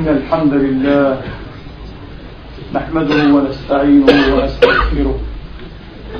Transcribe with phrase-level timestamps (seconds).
[0.00, 1.20] إن الحمد لله
[2.74, 5.18] نحمده ونستعينه ونستغفره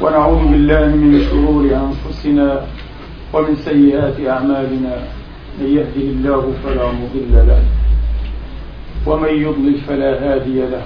[0.03, 2.48] ونعوذ بالله من شرور أنفسنا
[3.32, 4.95] ومن سيئات أعمالنا
[5.61, 7.62] من يهده الله فلا مضل له
[9.06, 10.85] ومن يضلل فلا هادي له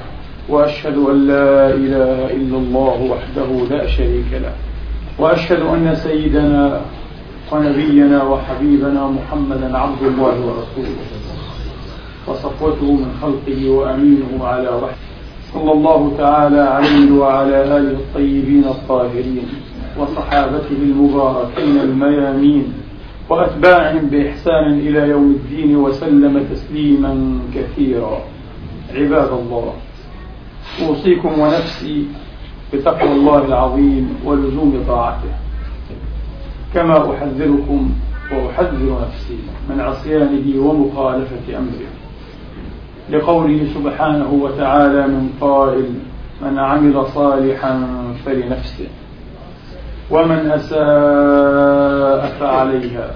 [0.48, 4.54] وأشهد أن لا إله إلا الله وحده لا شريك له
[5.18, 6.80] وأشهد أن سيدنا
[7.52, 11.23] ونبينا وحبيبنا محمدا عبد الله ورسوله.
[12.28, 15.04] وصفوته من خلقه وأمينه على وحده.
[15.52, 19.48] صلى الله تعالى عليه وعلى آله الطيبين الطاهرين
[19.98, 22.72] وصحابته المباركين الميامين
[23.30, 28.18] وأتباعهم بإحسان إلى يوم الدين وسلم تسليما كثيرا.
[28.94, 29.72] عباد الله
[30.88, 32.06] أوصيكم ونفسي
[32.72, 35.34] بتقوى الله العظيم ولزوم طاعته.
[36.74, 37.90] كما أحذركم
[38.32, 39.38] وأحذر نفسي
[39.70, 42.03] من عصيانه ومخالفة أمره.
[43.10, 45.86] لقوله سبحانه وتعالى من قائل
[46.42, 47.86] من عمل صالحا
[48.26, 48.86] فلنفسه
[50.10, 53.10] ومن أساء فعليها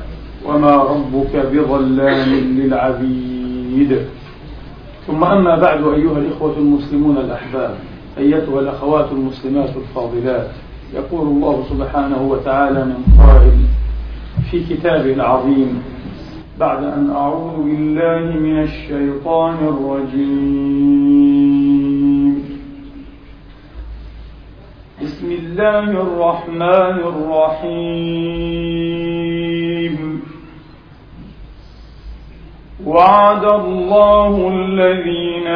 [0.47, 3.99] وما ربك بظلام للعبيد.
[5.07, 7.75] ثم أما بعد أيها الإخوة المسلمون الأحباب
[8.19, 10.51] أيتها الأخوات المسلمات الفاضلات
[10.95, 13.59] يقول الله سبحانه وتعالى من قائل
[14.51, 15.83] في كتابه العظيم
[16.61, 21.19] بعد أن أعوذ بالله من الشيطان الرجيم.
[25.03, 27.93] بسم الله الرحمن الرحيم.
[32.87, 35.47] وعد الله الذين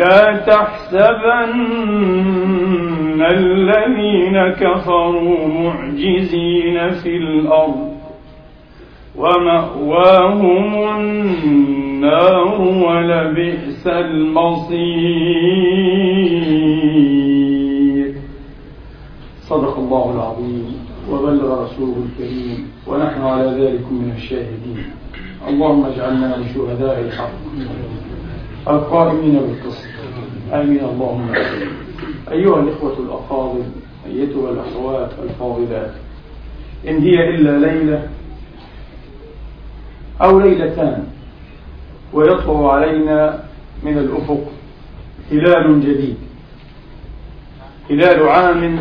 [0.00, 1.50] لا تحسبن
[3.22, 7.90] الذين كفروا معجزين في الأرض
[9.16, 14.80] ومأواهم النار ولبئس المصير.
[19.40, 20.86] صدق الله العظيم.
[21.10, 22.72] وبلغ رسوله الكريم.
[22.86, 24.84] ونحن على ذلك من الشاهدين.
[25.48, 27.36] اللهم اجعلنا من شهداء الحق.
[28.68, 29.89] القائمين بالقسط.
[30.52, 30.84] آمين.
[30.84, 31.68] اللهم آمين.
[32.32, 33.62] أيها الإخوة الأفاضل
[34.06, 35.90] أيتها الأخوات الفاضلات
[36.88, 38.08] إن هي إلا ليلة
[40.22, 41.04] أو ليلتان
[42.12, 43.44] ويطلع علينا
[43.82, 44.44] من الأفق
[45.32, 46.16] هلال جديد.
[47.90, 48.78] هلال عام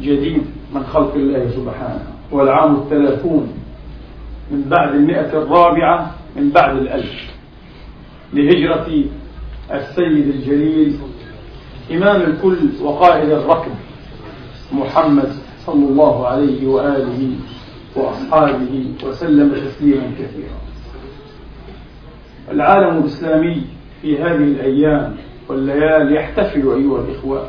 [0.00, 0.42] جديد
[0.74, 3.52] من خلق الله سبحانه والعام الثلاثون
[4.50, 7.30] من بعد المئة الرابعة من بعد الألف
[8.32, 9.04] لهجرة
[9.72, 10.98] السيد الجليل
[11.92, 13.72] إمام الكل وقائد الركب
[14.72, 15.32] محمد
[15.66, 17.30] صلى الله عليه وآله
[17.96, 20.60] وأصحابه وسلم تسليما كثيرا.
[22.50, 23.62] العالم الإسلامي
[24.02, 25.16] في هذه الأيام
[25.48, 27.48] والليالي يحتفل أيها الإخوة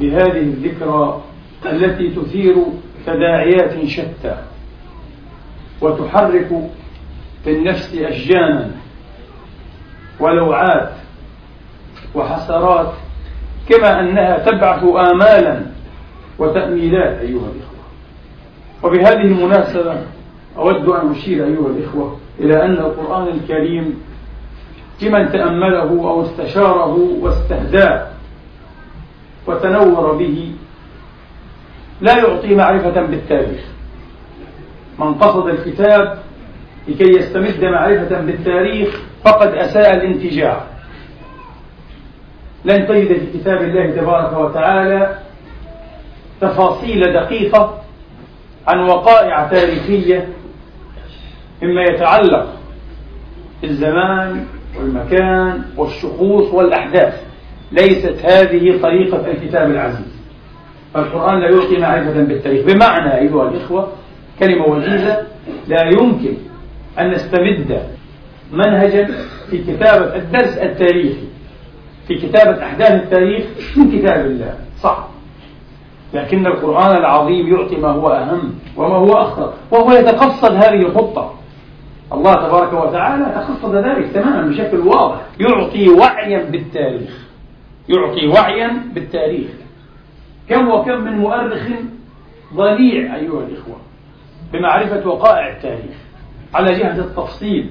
[0.00, 1.22] بهذه الذكرى
[1.66, 2.56] التي تثير
[3.06, 4.36] تداعيات شتى
[5.80, 6.70] وتحرك
[7.44, 8.70] في النفس أشجانا
[10.20, 10.92] ولوعات
[12.14, 12.92] وحسرات
[13.68, 15.62] كما أنها تبعث آمالا
[16.38, 17.80] وتأميلات أيها الإخوة.
[18.82, 19.96] وبهذه المناسبة
[20.58, 24.02] أود أن أشير أيها الإخوة إلى أن القرآن الكريم
[25.02, 28.06] لمن تأمله أو استشاره واستهداه
[29.46, 30.52] وتنور به
[32.00, 33.60] لا يعطي معرفة بالتاريخ.
[34.98, 36.18] من قصد الكتاب
[36.88, 40.64] لكي يستمد معرفة بالتاريخ فقد أساء الانتجاع.
[42.64, 45.18] لن تجد في كتاب الله تبارك وتعالى
[46.40, 47.82] تفاصيل دقيقة
[48.66, 50.28] عن وقائع تاريخية
[51.62, 52.46] مما يتعلق
[53.62, 54.44] بالزمان
[54.78, 57.22] والمكان والشخوص والأحداث.
[57.72, 60.20] ليست هذه طريقة الكتاب العزيز.
[60.94, 62.66] فالقرآن لا يعطي معرفة بالتاريخ.
[62.66, 63.92] بمعنى أيها الإخوة
[64.40, 65.26] كلمة وجيزة
[65.68, 66.34] لا يمكن
[66.98, 67.82] أن نستمد
[68.52, 69.08] منهجا
[69.50, 71.24] في كتابة الدرس التاريخي.
[72.10, 73.44] في كتابة أحداث التاريخ
[73.76, 74.54] من كتاب الله.
[74.82, 75.08] صح.
[76.14, 81.34] لكن القرآن العظيم يعطي ما هو أهم وما هو أخطر وهو يتقصد هذه الخطة.
[82.12, 85.20] الله تبارك وتعالى تقصد ذلك تماما بشكل واضح.
[85.40, 87.26] يعطي وعيا بالتاريخ.
[87.88, 89.50] يعطي وعيا بالتاريخ.
[90.48, 91.62] كم وكم من مؤرخ
[92.54, 93.76] ضليع أيها الإخوة
[94.52, 95.96] بمعرفة وقائع التاريخ
[96.54, 97.70] على جهة التفصيل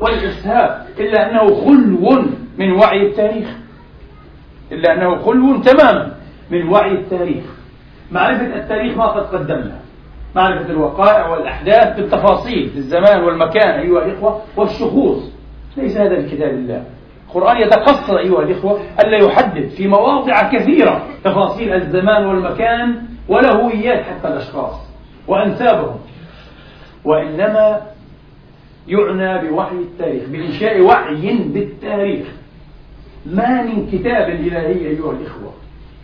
[0.00, 2.22] والإسهاب إلا أنه خلو
[2.58, 3.61] من وعي التاريخ.
[4.72, 6.12] إلا أنه خلو تماما
[6.50, 7.44] من وعي التاريخ.
[8.12, 9.78] معرفة التاريخ ما قد قدمنا.
[10.36, 15.32] معرفة الوقائع والأحداث بالتفاصيل في الزمان والمكان أيها الإخوة والشخوص.
[15.76, 16.84] ليس هذا في كتاب الله.
[17.28, 24.28] القرآن يتقصد أيها الإخوة ألا يحدد في مواضع كثيرة تفاصيل الزمان والمكان ولا هويات حتى
[24.28, 24.74] الأشخاص
[25.28, 25.98] وأنسابهم.
[27.04, 27.80] وإنما
[28.88, 32.26] يعنى بوحي التاريخ بإنشاء وعي بالتاريخ.
[33.26, 35.52] ما من كتاب إلهي أيها الإخوة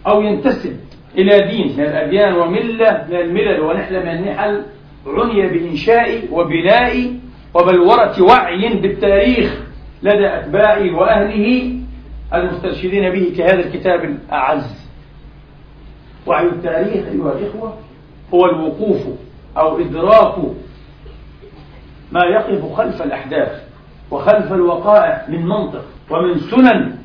[0.06, 0.76] أو ينتسب
[1.18, 4.62] إلى دين من الأديان وملة من الملل ونحلة من النحل
[5.06, 7.12] عني بإنشاء وبناء
[7.54, 9.60] وبلورة وعي بالتاريخ
[10.02, 11.74] لدى أتباعه وأهله
[12.34, 14.88] المسترشدين به كهذا الكتاب الأعز.
[16.26, 17.74] وعي التاريخ أيها الإخوة
[18.34, 19.00] هو الوقوف
[19.56, 20.38] أو إدراك
[22.12, 23.62] ما يقف خلف الأحداث
[24.10, 26.97] وخلف الوقائع من منطق ومن سنن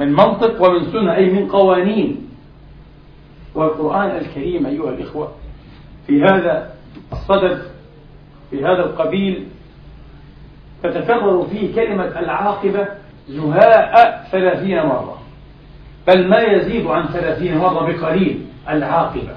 [0.00, 2.28] من منطق ومن سنن أي من قوانين.
[3.54, 5.32] والقرآن الكريم أيها الإخوة
[6.06, 6.74] في هذا
[7.12, 7.62] الصدد
[8.50, 9.46] في هذا القبيل
[10.82, 12.88] تتكرر فيه كلمة العاقبة
[13.28, 15.18] زهاء ثلاثين مرة.
[16.08, 19.34] بل ما يزيد عن ثلاثين مرة بقليل العاقبة.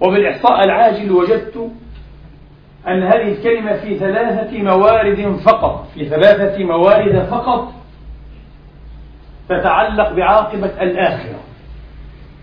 [0.00, 1.70] وبالإحصاء العاجل وجدت
[2.88, 7.72] أن هذه الكلمة في ثلاثة موارد فقط في ثلاثة موارد فقط
[9.48, 11.40] تتعلق بعاقبة الآخرة.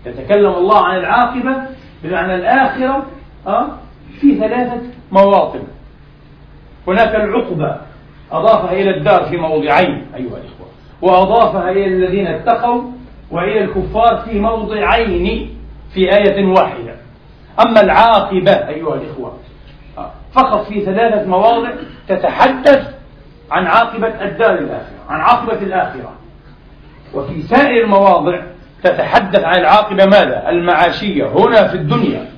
[0.06, 1.56] يتكلم الله عن العاقبة
[2.04, 3.06] بمعنى الآخرة
[3.46, 3.66] آه،
[4.20, 4.80] في ثلاثة
[5.12, 5.62] مواطن.
[6.88, 7.76] هناك العقبة.
[8.32, 10.66] أضافها إلى الدار في موضعين أيها الإخوة.
[11.02, 12.82] وأضافها إلى الذين اتقوا
[13.30, 15.56] وإلى الكفار في موضعين
[15.94, 16.94] في آية واحدة.
[17.66, 19.38] أما العاقبة أيها الإخوة
[20.34, 21.70] فقط في ثلاثة مواضع
[22.08, 22.94] تتحدث
[23.50, 26.12] عن عاقبة الدار الآخرة عن عاقبة الآخرة.
[27.14, 28.42] وفي سائر المواضع
[28.82, 31.24] تتحدث عن العاقبة ماذا؟ المعاشية.
[31.26, 32.28] هنا في الدنيا.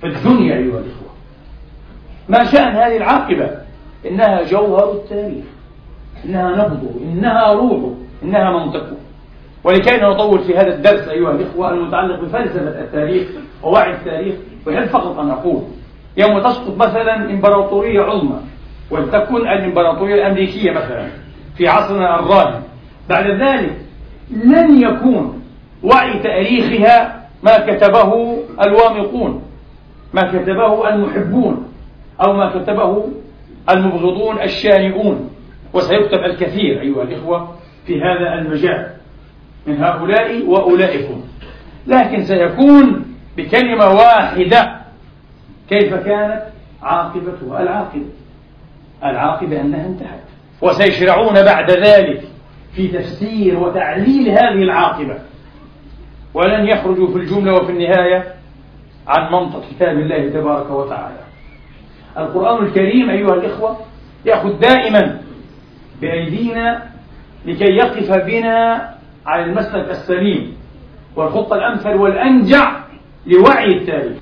[0.00, 1.08] في الدنيا أيها الإخوة.
[2.28, 3.50] ما شأن هذه العاقبة؟
[4.06, 5.44] إنها جوهر التاريخ.
[6.24, 8.96] إنها نبضه إنها روحه إنها منطقه
[9.64, 13.28] ولكي لا نطول في هذا الدرس أيها الإخوة المتعلق بفلسفة التاريخ
[13.62, 14.34] ووعي التاريخ
[14.68, 15.62] أحب فقط أن أقول
[16.16, 18.40] يوم تسقط مثلا إمبراطورية عظمى
[18.90, 21.08] ولتكن الإمبراطورية الأمريكية مثلا
[21.56, 22.62] في عصرنا الراهن
[23.08, 23.76] بعد ذلك
[24.30, 25.42] لن يكون
[25.82, 29.42] وعي تاريخها ما كتبه الوامقون
[30.14, 31.68] ما كتبه المحبون
[32.20, 33.08] أو ما كتبه
[33.70, 35.30] المبغضون الشانئون.
[35.72, 37.54] وسيكتب الكثير أيها الإخوة
[37.86, 38.90] في هذا المجال
[39.66, 41.20] من هؤلاء وأولئكم.
[41.86, 43.04] لكن سيكون
[43.36, 44.78] بكلمة واحدة
[45.68, 46.42] كيف كانت
[46.82, 48.06] عاقبتها العاقبة؟
[49.04, 50.24] العاقبة أنها انتهت
[50.62, 52.22] وسيشرعون بعد ذلك
[52.72, 55.18] في تفسير وتعليل هذه العاقبة.
[56.34, 58.34] ولن يخرجوا في الجملة وفي النهاية
[59.08, 61.20] عن منطق كتاب الله تبارك وتعالى.
[62.18, 63.76] القرآن الكريم أيها الإخوة
[64.24, 65.20] يأخذ دائما
[66.00, 66.82] بأيدينا
[67.46, 68.88] لكي يقف بنا
[69.26, 70.56] على المسلك السليم
[71.16, 72.80] والخطة الأمثل والأنجع
[73.26, 74.18] لوعي التاريخ.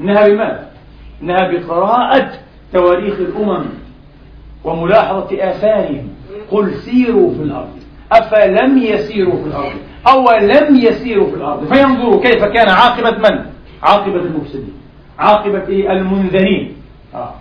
[0.00, 0.70] إنها بماذا؟
[1.22, 2.30] إنها بقراءة
[2.72, 3.64] تواريخ الأمم
[4.64, 6.08] وملاحظة آثارهم.
[6.50, 7.68] قل سيروا في الأرض.
[8.12, 9.72] أفلم يسيروا في الأرض؟
[10.08, 13.44] أو لم يسيروا في الأرض؟ فينظروا كيف كان عاقبة من؟
[13.82, 14.74] عاقبة المفسدين.
[15.18, 16.76] عاقبة المنذرين.
[17.14, 17.34] آه.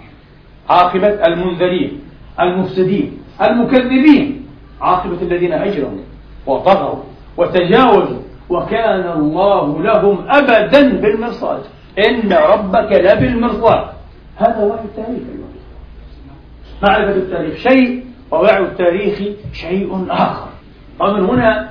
[0.70, 2.00] عاقبة المنذرين
[2.40, 4.46] المفسدين المكذبين.
[4.82, 6.04] عاقبة الذين أجرموا
[6.46, 7.04] وطغوا
[7.38, 8.20] وتجاوزوا.
[8.50, 11.62] وكان الله لهم أبدا بالمرصاد.
[12.00, 13.88] إن ربك لبالمرصاد.
[14.38, 15.50] هذا وعي التاريخ أيها
[16.84, 17.56] معرفة التاريخ.
[17.56, 19.20] شيء ووعي التاريخ
[19.54, 20.48] شيء آخر.
[21.00, 21.70] ومن هنا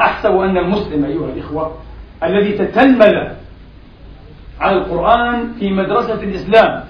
[0.00, 1.74] أحسب أن المسلم أيها الإخوة
[2.22, 3.14] الذي تتلمذ
[4.60, 6.84] على القرآن في مدرسة الإسلام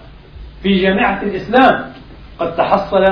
[0.62, 1.92] في جامعة الإسلام
[2.38, 3.04] قد تحصل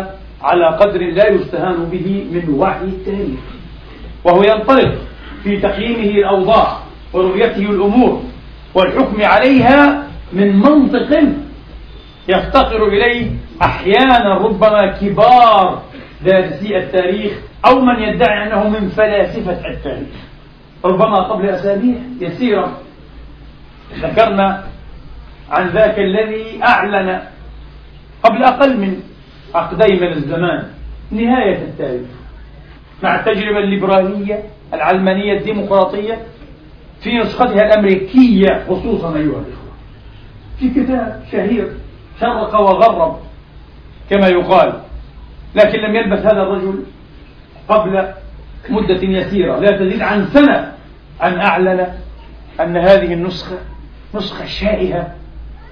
[0.42, 3.40] على قدر لا يستهان به من وعي التاريخ.
[4.24, 4.94] وهو ينطلق
[5.42, 6.78] في تقييمه الأوضاع
[7.12, 8.22] ورؤيته الأمور
[8.74, 11.22] والحكم عليها من منطق
[12.28, 13.30] يفتقر إليه
[13.62, 15.82] أحيانا ربما كبار
[16.24, 17.32] دارسي التاريخ
[17.66, 20.08] أو من يدعي أنه من فلاسفة التاريخ.
[20.84, 22.78] ربما قبل أسابيع يسيرة
[24.00, 24.64] ذكرنا
[25.50, 27.20] عن ذاك الذي أعلن
[28.22, 29.00] قبل أقل من
[29.54, 30.64] عقدي من الزمان
[31.10, 32.08] نهاية التاريخ
[33.02, 34.42] مع التجربة الليبرالية
[34.74, 36.18] العلمانية الديمقراطية
[37.00, 39.72] في نسختها الأمريكية خصوصا أيها الإخوة.
[40.58, 41.68] في كتاب شهير
[42.20, 43.16] شرق وغرب
[44.10, 44.80] كما يقال
[45.58, 46.84] لكن لم يلبث هذا الرجل
[47.68, 48.08] قبل
[48.70, 50.72] مدة يسيرة لا تزيد عن سنة
[51.22, 51.86] أن أعلن
[52.60, 53.56] أن هذه النسخة
[54.14, 55.14] نسخة شائهة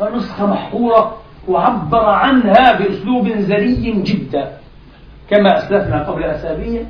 [0.01, 1.17] ونسخة محقورة
[1.49, 4.53] وعبر عنها بأسلوب زلي جدا.
[5.31, 6.83] كما أسلفنا قبل أسابيع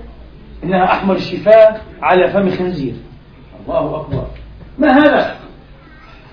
[0.65, 2.95] إنها أحمر الشفاة على فم خنزير.
[3.67, 4.27] الله أكبر.
[4.79, 5.35] ما هذا؟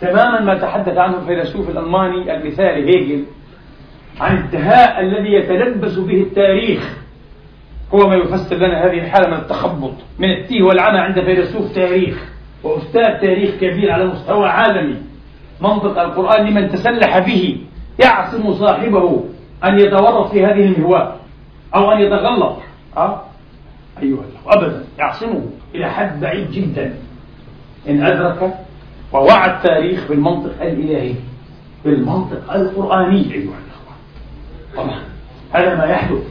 [0.01, 3.25] تماما ما تحدث عنه الفيلسوف الألماني المثالي هيجل.
[4.19, 6.97] عن الدهاء الذي يتلبس به التاريخ.
[7.93, 12.29] هو ما يفسر لنا هذه الحالة من التخبط من التيه والعمى عند فيلسوف تاريخ
[12.63, 14.95] وأستاذ تاريخ كبير على مستوى عالمي.
[15.61, 17.57] منطق القرآن لمن تسلح به
[18.03, 19.23] يعصم صاحبه
[19.63, 21.15] أن يتورط في هذه المهواة
[21.75, 22.57] أو أن يتغلط.
[22.97, 23.21] أه؟
[24.01, 25.43] أيها الأخوة أبدا يعصمه
[25.75, 26.95] إلى حد بعيد جدا.
[27.89, 28.53] إن أدرك
[29.13, 31.15] ووعى التاريخ بالمنطق الإلهي
[31.85, 33.72] بالمنطق القرآني أيها الأخوة.
[34.77, 34.99] طبعا.
[35.53, 36.23] هذا ما يحدث.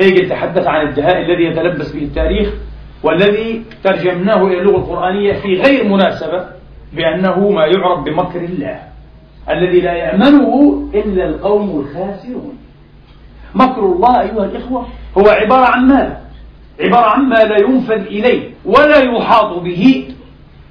[0.00, 2.48] هيجل تحدث عن الدهاء الذي يتلبس به التاريخ
[3.02, 6.46] والذي ترجمناه إلى اللغة القرآنية في غير مناسبة
[6.92, 8.80] بأنه ما يعرف بمكر الله
[9.50, 12.58] الذي لا يأمنه إلا القوم الخاسرون.
[13.54, 14.86] مكر الله أيها الإخوة
[15.18, 16.20] هو عبارة عن ماذا؟
[16.80, 20.08] عبارة عن ما لا ينفذ إليه ولا يحاط به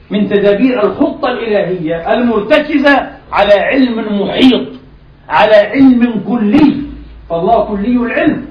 [0.09, 4.78] من تدابير الخطة الإلهية المرتكزة على علم محيط.
[5.29, 6.81] على علم كلي
[7.29, 8.45] فالله كلي العلم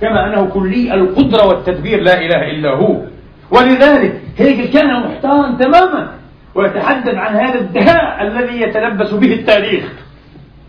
[0.00, 2.96] كما أنه كلي القدرة والتدبير لا إله إلا هو.
[3.50, 6.08] ولذلك هيك كان محتارا تماما
[6.54, 9.92] ويتحدث عن هذا الدهاء الذي يتلبس به التاريخ.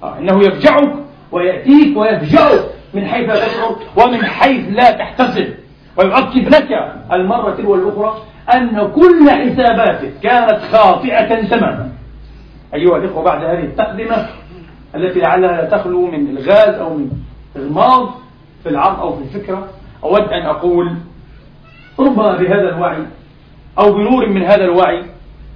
[0.04, 0.94] آه إنه يفجعك
[1.32, 5.48] ويأتيك ويفجعك من حيث لا تشعر ومن حيث لا تحتسب.
[5.98, 8.22] ويؤكد لك المرة تلو الأخرى
[8.54, 11.90] أن كل حساباتك كانت خاطئة تماما.
[12.74, 14.28] أيها الإخوة بعد هذه التقدمة
[14.96, 17.10] التي لعلها لا تخلو من الغاز أو من
[17.58, 18.10] إغماض
[18.64, 19.68] في العرض أو في الفكرة.
[20.04, 20.96] أود أن أقول
[22.00, 23.04] ربما بهذا الوعي
[23.80, 25.04] أو بنور من هذا الوعي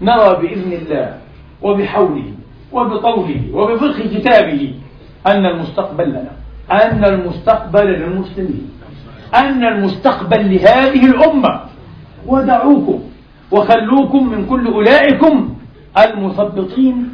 [0.01, 1.17] نرى بإذن الله
[1.61, 2.33] وبحوله
[2.71, 4.73] وبطوله وبفقه كتابه
[5.27, 6.31] أن المستقبل لنا
[6.71, 8.71] أن المستقبل للمسلمين
[9.35, 11.59] أن المستقبل لهذه الأمة.
[12.27, 12.99] ودعوكم
[13.51, 15.55] وخلوكم من كل أولئكم
[15.97, 17.13] المثبطين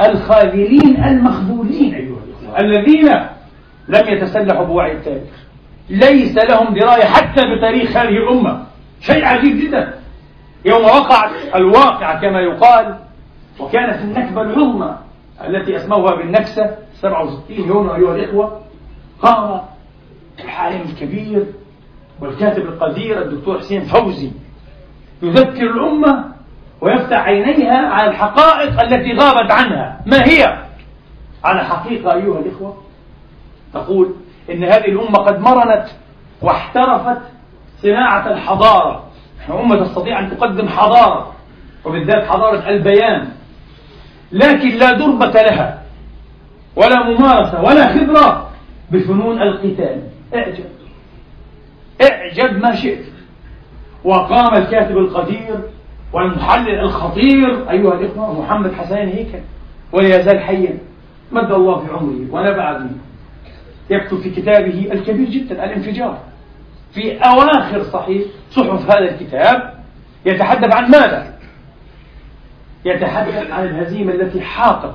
[0.00, 2.60] الخاذلين المخذولين أيها الأخوة.
[2.60, 3.08] الذين
[3.88, 5.46] لم يتسلحوا بوعي التاريخ.
[5.90, 8.66] ليس لهم دراية حتى بتاريخ هذه الأمة.
[9.00, 9.94] شيء عجيب جدا.
[10.64, 12.98] يوم وقعت الواقعة كما يقال
[13.60, 14.96] وكانت النكبة العظمى
[15.46, 18.60] التي أسموها بالنكسة 67 يوم أيها الإخوة
[19.22, 19.60] قام
[20.44, 21.46] العالم الكبير
[22.20, 24.30] والكاتب القدير الدكتور حسين فوزي
[25.22, 26.24] يذكر الأمة
[26.80, 30.00] ويفتح عينيها على الحقائق التي غابت عنها.
[30.06, 30.58] ما هي؟
[31.44, 32.82] على حقيقة أيها الإخوة
[33.74, 34.14] تقول
[34.50, 35.86] إن هذه الأمة قد مرنت
[36.42, 37.22] واحترفت
[37.82, 39.06] صناعة الحضارة.
[39.50, 41.32] أمة تستطيع أن تقدم حضارة
[41.84, 43.28] وبالذات حضارة البيان.
[44.32, 45.82] لكن لا دربة لها
[46.76, 48.50] ولا ممارسة ولا خبرة
[48.90, 50.02] بفنون القتال.
[50.34, 50.64] اعجب.
[52.02, 53.06] اعجب ما شئت.
[54.04, 55.58] وقام الكاتب القدير
[56.16, 57.70] والمحلل الخطير.
[57.70, 59.38] أيها الإخوة محمد حسين هيكل
[59.92, 60.78] ولا يزال حيا.
[61.32, 62.90] مد الله في عمره ونبع به.
[63.90, 66.18] يكتب في كتابه الكبير جدا الانفجار.
[66.92, 69.74] في أواخر صحيح صحف هذا الكتاب
[70.26, 71.36] يتحدث عن ماذا؟
[72.84, 74.94] يتحدث عن الهزيمة التي حاقت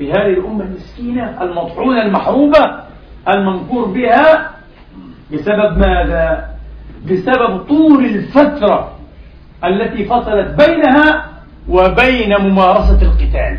[0.00, 2.80] بهذه الأمة المسكينة المطحونة المحروبة
[3.28, 4.50] المنكور بها.
[5.32, 6.48] بسبب ماذا؟
[7.10, 8.97] بسبب طول الفترة
[9.64, 11.28] التي فصلت بينها
[11.68, 13.58] وبين ممارسة القتال.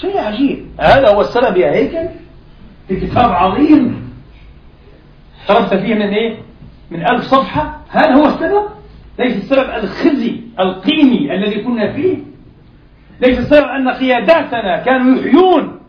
[0.00, 0.66] شيء عجيب.
[0.80, 2.08] هذا هو السبب يا هيكل
[2.88, 4.12] في كتاب عظيم.
[5.46, 6.36] خرجت فيه من إيه؟
[6.90, 7.80] من ألف صفحة.
[7.88, 8.62] هذا هو السبب.
[9.18, 12.16] ليس السبب الخزي القيمي الذي كنا فيه.
[13.20, 15.80] ليس السبب أن قياداتنا كانوا يحيون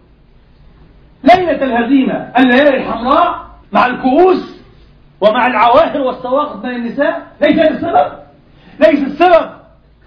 [1.23, 4.61] ليلة الهزيمة الليالي الحمراء مع الكؤوس
[5.21, 7.27] ومع العواهر والسواقط من النساء.
[7.41, 8.26] ليس هذا السبب.
[8.79, 9.50] ليس السبب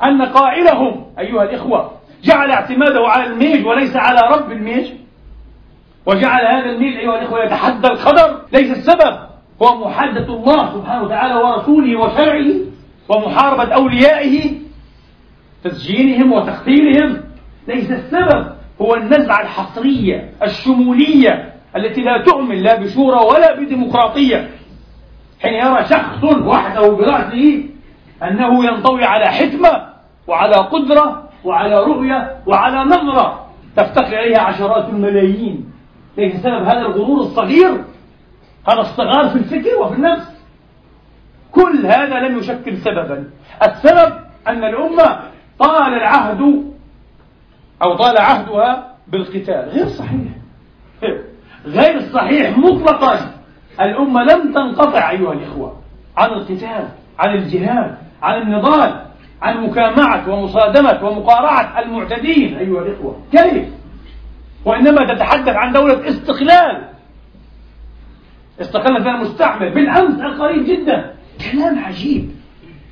[0.05, 1.91] أن قائدهم أيها الإخوة
[2.25, 4.87] جعل اعتماده على الميج وليس على رب الميج.
[6.07, 8.41] وجعل هذا الميج أيها الإخوة يتحدى القدر.
[8.53, 9.19] ليس السبب
[9.63, 12.55] هو محادة الله سبحانه وتعالى ورسوله وشرعه
[13.09, 14.53] ومحاربة أوليائه
[15.65, 17.21] تسجينهم وتقتيلهم.
[17.69, 18.47] ليس السبب
[18.81, 24.51] هو النزعة الحصرية الشمولية التي لا تؤمن لا بشورى ولا بديمقراطية.
[25.43, 27.65] حين يرى شخص وحده برأسه
[28.23, 29.87] أنه ينطوي على حكمة
[30.27, 33.47] وعلى قدرة وعلى رؤية وعلى نظرة
[33.77, 35.73] تفتقر إليها عشرات الملايين.
[36.17, 37.85] ليس سبب هذا الغرور الصغير
[38.69, 40.41] هذا الصغار في الفكر وفي النفس.
[41.53, 43.25] كل هذا لم يشكل سببا.
[43.63, 44.13] السبب
[44.49, 45.21] أن الأمة
[45.59, 46.41] طال العهد
[47.83, 49.69] أو طال عهدها بالقتال.
[49.69, 50.33] غير صحيح.
[51.67, 53.19] غير صحيح مطلقا.
[53.81, 55.77] الأمة لم تنقطع أيها الإخوة
[56.17, 58.10] عن القتال عن الجهاد.
[58.23, 59.01] عن النضال
[59.43, 62.57] عن مكامعة ومصادمة ومقارعة المعتدين.
[62.57, 63.21] أيها الإخوة.
[63.33, 63.65] كيف؟
[64.65, 66.83] وإنما تتحدث عن دولة استقلال.
[68.61, 71.15] استقل فيها المستعمر بالأمس القريب جدا.
[71.53, 72.31] كلام عجيب.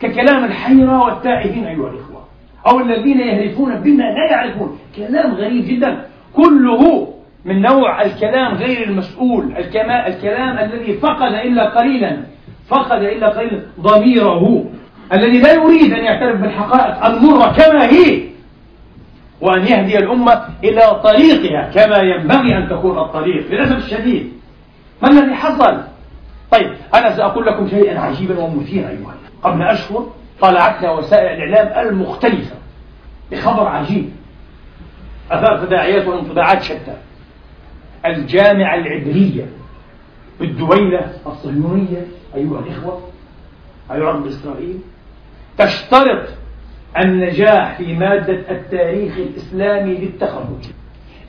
[0.00, 2.25] ككلام الحيرة والتائهين أيها الإخوة.
[2.66, 4.78] أو الذين يهرفون بما لا يعرفون.
[4.97, 6.06] كلام غريب جدا.
[6.35, 7.08] كله
[7.44, 9.56] من نوع الكلام غير المسؤول.
[9.56, 12.16] الكلام الذي فقد إلا قليلا.
[12.68, 14.64] فقد إلا قليلا ضميره.
[15.12, 18.22] الذي لا يريد أن يعترف بالحقائق المرة كما هي
[19.40, 24.32] وأن يهدي الأمة إلى طريقها كما ينبغي أن تكون الطريق للأسف الشديد.
[25.02, 25.82] ما الذي حصل؟
[26.52, 30.06] طيب أنا سأقول لكم شيئا عجيبا ومثيرا أيها قبل أشهر
[30.40, 32.54] طلعتنا وسائل الإعلام المختلفة
[33.32, 34.10] بخبر عجيب.
[35.30, 36.97] أثار تداعيات وانطباعات شتى.
[38.06, 39.47] الجامعة العبرية
[40.40, 43.00] بالدويلة الصهيونية أيها الإخوة
[43.92, 44.78] أيها رب إسرائيل.
[45.58, 46.28] تشترط
[47.04, 50.64] النجاح في مادة التاريخ الإسلامي للتخرج.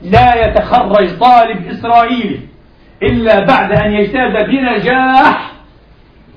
[0.02, 2.40] لا يتخرج طالب إسرائيلي
[3.02, 5.52] إلا بعد أن يجتاز بنجاح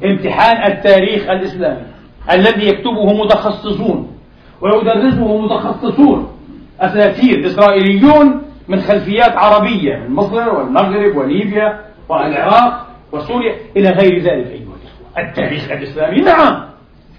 [0.06, 1.86] امتحان التاريخ الإسلامي
[2.32, 4.18] الذي يكتبه متخصصون
[4.62, 6.32] ويدرسه متخصصون
[6.80, 11.80] أساتير إسرائيليون من خلفيات عربية من مصر والمغرب وليبيا
[12.10, 15.30] والعراق وسوريا إلى غير ذلك أيها الإخوة.
[15.30, 16.73] التاريخ الإسلامي نعم.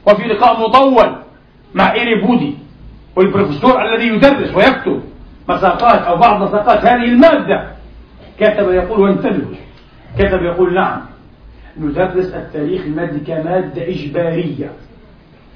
[0.06, 1.16] وفي لقاء مطول
[1.74, 2.54] مع إيري بودي
[3.16, 5.02] والبروفيسور الذي يدرس ويكتب
[5.48, 7.68] مساقات أو بعض مساقات هذه المادة.
[8.40, 9.54] كتب يقول وانتبهوا
[10.18, 11.00] كتب يقول نعم.
[11.80, 14.72] ندرس التاريخ المادي كمادة إجبارية.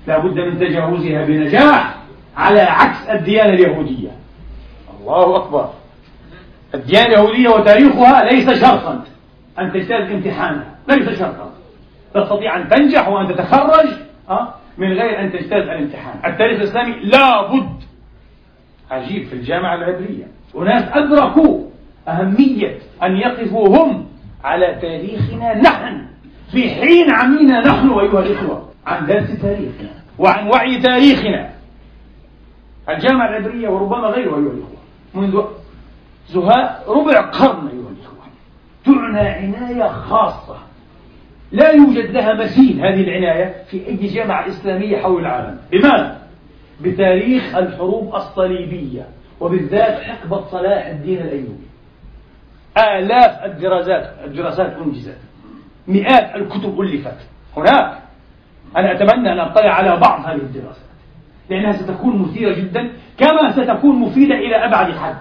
[0.07, 1.95] لا بد من تجاوزها بنجاح
[2.37, 4.11] على عكس الديانة اليهودية.
[5.01, 5.71] الله أكبر.
[6.75, 9.05] الديانة اليهودية وتاريخها ليس شرطا.
[9.59, 10.75] أن تجتاز امتحانها.
[10.89, 11.51] ليس شرطا.
[12.15, 13.89] تستطيع أن تنجح وأن تتخرج.
[14.79, 16.33] من غير أن تجتاز الامتحان.
[16.33, 17.83] التاريخ الإسلامي لابد
[18.91, 20.25] عجيب في الجامعة العبرية.
[20.55, 21.69] وناس أدركوا
[22.09, 24.07] أهمية أن يقفوا هم
[24.45, 26.07] على تاريخنا نحن.
[26.53, 31.51] في حين عمينا نحن أيها الإخوة عن درس تاريخنا وعن وعي تاريخنا.
[32.89, 34.79] الجامعة العبرية وربما غيرها أيها الإخوة.
[35.15, 35.45] منذ
[36.29, 38.19] زهاء ربع قرن أيها الإخوة
[38.85, 40.57] تعنى عناية خاصة
[41.53, 45.59] لا يوجد لها مثيل هذه العناية في أي جامعة إسلامية حول العالم.
[45.73, 46.19] لماذا؟
[46.81, 49.07] بتاريخ الحروب الصليبية
[49.41, 51.69] وبالذات حقبة صلاح الدين الأيوبي.
[52.79, 55.19] آلاف الدراسات الدراسات أنجزت.
[55.89, 57.17] مئات الكتب ألفت.
[57.57, 57.99] هناك.
[58.77, 60.89] أنا أتمنى أن أطلع على بعض هذه الدراسات.
[61.51, 65.17] لأنها ستكون مثيرة جدا كما ستكون مفيدة إلى أبعد حد.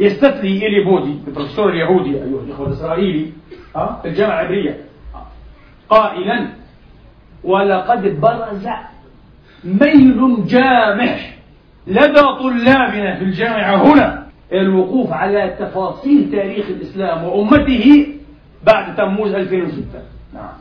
[0.00, 3.32] يستثني إيلي بودي البروفيسور اليهودي أيها الإخوة الإسرائيلي
[4.02, 4.87] في الجامعة العبرية.
[5.90, 6.46] قائلا
[7.44, 8.66] ولقد برز
[9.64, 11.34] ميل جامح
[11.86, 14.26] لدى طلابنا في الجامعة هنا.
[14.52, 18.06] الوقوف على تفاصيل تاريخ الإسلام وأمته
[18.66, 19.82] بعد تموز 2006
[20.34, 20.52] نعم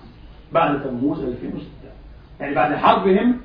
[0.52, 1.68] بعد تموز 2006
[2.40, 3.38] يعني بعد حربهم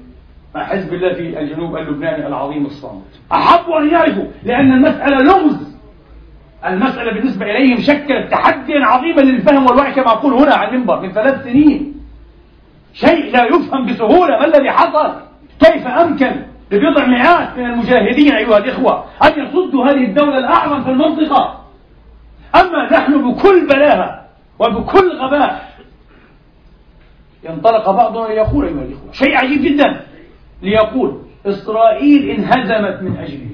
[0.54, 3.02] مع حزب الله في الجنوب اللبناني العظيم الصامت.
[3.32, 5.71] أحبوا أن يعرفوا لأن المسألة لغز
[6.66, 11.42] المسألة بالنسبة إليهم شكلت تحديا عظيما للفهم والوعي كما أقول هنا على المنبر من ثلاث
[11.42, 11.94] سنين.
[12.94, 15.14] شيء لا يفهم بسهولة ما الذي حصل؟
[15.60, 16.32] كيف أمكن
[16.70, 21.64] لبضع مئات من المجاهدين أيها الإخوة أن يصدوا هذه الدولة الأعظم في المنطقة؟
[22.54, 24.22] أما نحن بكل بلاهة
[24.58, 25.72] وبكل غباء
[27.44, 30.00] ينطلق بعضنا ليقول أيها الإخوة شيء عجيب جدا
[30.62, 33.51] ليقول إسرائيل انهزمت من أجلهم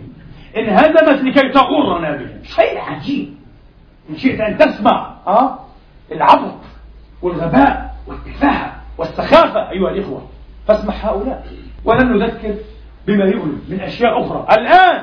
[0.59, 3.35] انهزمت لكي تغرنا بهم شيء عجيب.
[4.11, 5.59] إن شئت أن تسمع أه؟
[6.13, 6.55] العبط
[7.23, 10.23] والغباء والتفاهة والسخافة أيها الإخوة.
[10.67, 11.47] فاسمع هؤلاء.
[11.85, 12.55] ولن نذكر
[13.07, 14.47] بما يؤلم من أشياء أخرى.
[14.59, 15.03] الآن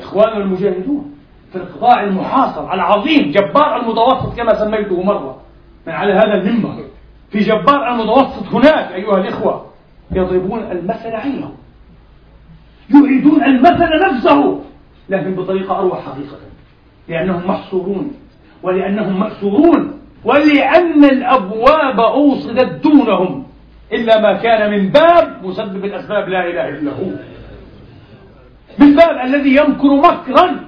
[0.00, 1.14] إخواننا المجاهدون
[1.52, 5.40] في القطاع المحاصر العظيم جبار المتوسط كما سميته مرة
[5.86, 6.84] من على هذا المنبر
[7.30, 9.66] في جبار المتوسط هناك أيها الإخوة
[10.12, 11.54] يضربون المثل عينهم.
[12.94, 14.60] يعيدون المثل نفسه
[15.08, 16.36] لكن بطريقة أروع حقيقة
[17.08, 18.12] لأنهم محصورون
[18.62, 23.44] ولأنهم مأسورون ولأن الأبواب أوصدت دونهم
[23.92, 27.10] إلا ما كان من باب مسبب الأسباب لا إله إلا هو.
[28.78, 30.60] من باب الذي يمكر مكرا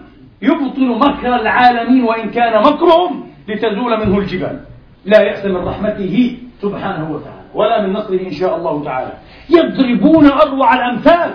[0.42, 4.60] يبطل مكر العالمين وإن كان مكرهم لتزول منه الجبال.
[5.04, 9.12] لا يأس من رحمته سبحانه وتعالى ولا من نصره إن شاء الله تعالى.
[9.50, 11.34] يضربون أروع الأمثال.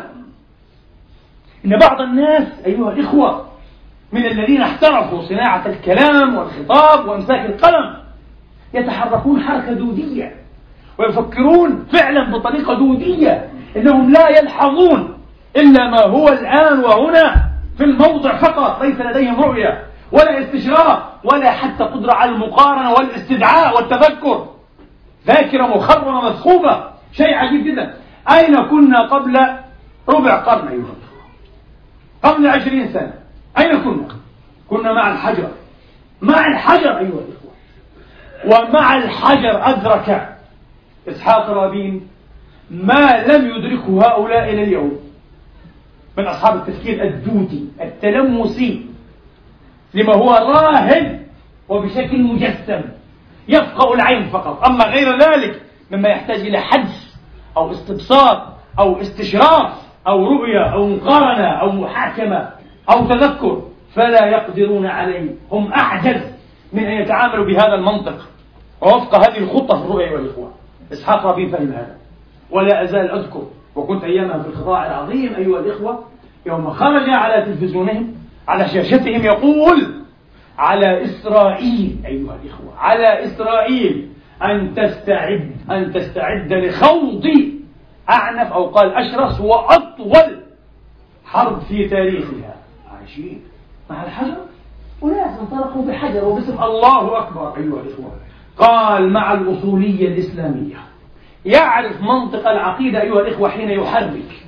[1.65, 3.45] إن بعض الناس أيها الإخوة
[4.11, 7.95] من الذين احترفوا صناعة الكلام والخطاب وإمساك القلم
[8.73, 10.35] يتحركون حركة دودية
[10.97, 15.17] ويفكرون فعلا بطريقة دودية إنهم لا يلحظون
[15.55, 17.35] إلا ما هو الآن وهنا
[17.77, 24.45] في الموضع فقط ليس لديهم رؤية ولا استشراف ولا حتى قدرة على المقارنة والاستدعاء والتذكر.
[25.27, 27.93] ذاكرة مخرمة مثقوبة شيء عجيب جدا.
[28.31, 29.39] أين كنا قبل
[30.09, 31.04] ربع قرن أيها الأخوة؟
[32.25, 33.13] قبل عشرين سنة.
[33.57, 34.07] أين كنا؟
[34.69, 35.49] كنا مع الحجر.
[36.21, 37.51] مع الحجر أيها الأخوة.
[38.45, 40.37] ومع الحجر أدرك
[41.07, 42.07] إسحاق رابين
[42.71, 44.99] ما لم يدركه هؤلاء إلى اليوم
[46.17, 48.85] من أصحاب التفكير الدودي التلمسي
[49.93, 51.25] لما هو راهن
[51.69, 52.81] وبشكل مجسم
[53.47, 54.65] يفقه العين فقط.
[54.65, 55.61] أما غير ذلك
[55.91, 57.15] مما يحتاج إلى حدس
[57.57, 59.84] أو استبصار أو استشراف.
[60.07, 62.49] أو رؤية أو مقارنة أو محاكمة
[62.91, 63.61] أو تذكر
[63.95, 65.29] فلا يقدرون عليه.
[65.51, 66.21] هم أعجز
[66.73, 68.17] من أن يتعاملوا بهذا المنطق.
[68.81, 70.51] ووفق هذه الخطة في الرؤية والإخوة.
[70.93, 71.95] إسحاق رابين فهم هذا.
[72.51, 73.43] ولا أزال أذكر
[73.75, 76.03] وكنت أيامها في القطاع العظيم أيها الإخوة
[76.45, 78.13] يوم خرج على تلفزيونهم
[78.47, 79.93] على شاشتهم يقول
[80.57, 84.09] على إسرائيل أيها الإخوة على إسرائيل
[84.43, 87.23] أن تستعد أن تستعد لخوض
[88.09, 90.39] أعنف أو قال أشرس وأطول
[91.25, 92.55] حرب في تاريخها.
[93.01, 93.39] عجيب
[93.89, 94.37] مع الحجر؟
[95.01, 97.57] وناس انطلقوا بحجر وباسم الله أكبر.
[97.57, 98.11] أيها الإخوة
[98.57, 100.75] قال مع الأصولية الإسلامية
[101.45, 104.45] يعرف منطق العقيدة أيها الإخوة حين يحرك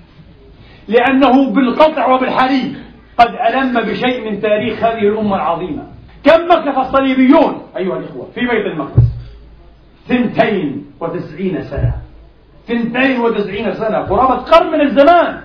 [0.87, 2.73] لأنه بالقطع وبالحريق
[3.17, 5.83] قد ألم بشيء من تاريخ هذه الأمة العظيمة.
[6.23, 9.07] كم مكث الصليبيون أيها الإخوة في بيت المقدس؟
[10.07, 12.06] ثنتين وتسعين سنة.
[12.67, 13.97] ثنتين وتسعين سنة.
[13.97, 15.41] قرابة قرن من الزمان.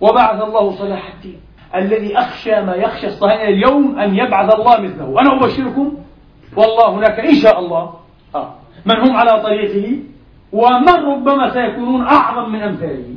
[0.00, 1.40] وبعث الله صلاح الدين
[1.74, 5.20] الذي أخشى ما يخشى الصهاينة اليوم أن يبعث الله مثله.
[5.20, 5.92] أنا أبشركم
[6.56, 7.94] والله هناك إن شاء الله.
[8.34, 8.54] آه.
[8.86, 9.98] من هم على طريقه؟
[10.52, 13.14] ومن ربما سيكونون أعظم من أمثاله.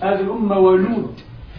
[0.00, 1.14] هذه الأمة ولود.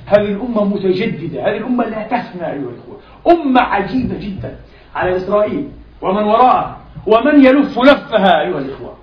[0.06, 1.42] هذه الأمة متجددة.
[1.42, 3.00] هذه الأمة لا تفنى أيها الأخوة.
[3.28, 4.56] أمة عجيبة جدا
[4.96, 5.70] على إسرائيل
[6.02, 8.94] ومن وراءها ومن يلف لفها أيها الإخوة.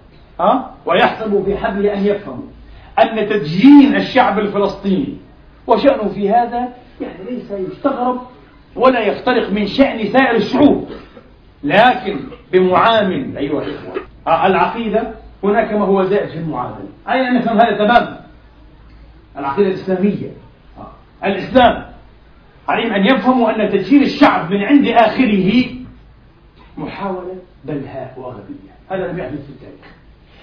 [0.40, 2.48] ها؟ ويحسب في حبل أن يفهموا
[3.02, 5.16] أن تدجين الشعب الفلسطيني
[5.66, 6.68] وشأنه في هذا
[7.00, 8.20] يعني ليس يستغرب
[8.76, 10.88] ولا يخترق من شأن سائر الشعوب
[11.64, 12.20] لكن
[12.52, 13.94] بمعامل أيها الإخوة.
[14.46, 16.88] العقيدة هناك ما هو زائد في المعاملة.
[17.08, 18.20] أين نفهم هذا تماما؟
[19.38, 20.30] العقيدة الإسلامية.
[21.24, 21.84] الإسلام
[22.68, 25.64] عليهم أن يفهموا أن تدشين الشعب من عند آخره
[26.78, 28.74] محاولة بلهاء وغبية.
[28.90, 29.94] هذا لم يحدث في التاريخ.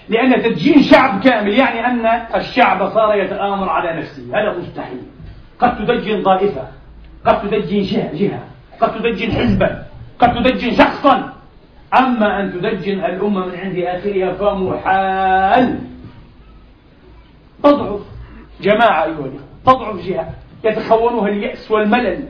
[0.10, 4.24] لأن تدجين شعب كامل يعني أن الشعب صار يتآمر على نفسه.
[4.34, 5.02] هذا مستحيل.
[5.60, 6.68] قد تدجن طائفة
[7.26, 7.84] قد تدجن
[8.14, 8.44] جهة
[8.82, 9.84] قد تدجن حزبا
[10.20, 11.34] قد تدجن شخصا.
[11.98, 15.80] أما أن تدجن الأمة من عند آخرها فمحال
[17.64, 18.02] تضعف
[18.62, 20.30] جماعة أيها الأخوة تضعف جهة.
[20.64, 22.26] يتخونها اليأس والملل.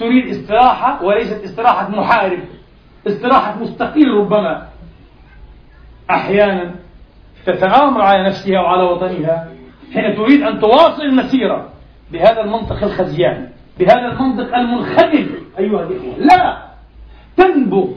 [0.00, 2.40] تريد استراحة وليست استراحة محارب.
[3.06, 4.71] استراحة مستقيل ربما.
[6.10, 6.74] أحيانا
[7.46, 9.48] تتآمر على نفسها وعلى وطنها
[9.94, 11.68] حين تريد أن تواصل المسيرة
[12.12, 16.62] بهذا المنطق الخزيان بهذا المنطق المنخدم أيها الإخوة لا!
[17.36, 17.88] تنبغ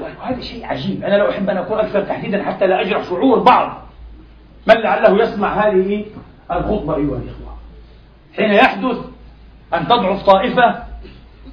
[0.00, 1.04] وهذا شيء عجيب.
[1.04, 3.82] أنا لا أحب أن أكون أكثر تحديدا حتى لا أجرح شعور بعض.
[4.68, 6.04] من لعله يسمع هذه
[6.50, 7.54] الخطبة أيها الإخوة؟
[8.36, 8.96] حين يحدث
[9.74, 10.82] أن تضعف طائفة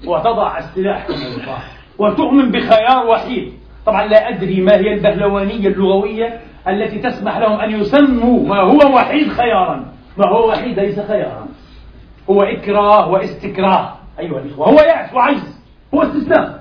[0.06, 1.08] وتضع السلاح
[1.98, 3.54] وتؤمن بخيار وحيد.
[3.86, 9.28] طبعا لا أدري ما هي البهلوانية اللغوية التي تسمح لهم أن يسموا ما هو وحيد
[9.28, 9.86] خيارا
[10.18, 11.48] ما هو وحيد ليس خيارا
[12.30, 13.94] هو إكراه واستكراه.
[14.20, 15.62] أيها الإخوة هو يأس وعجز
[15.94, 16.54] هو استسلام.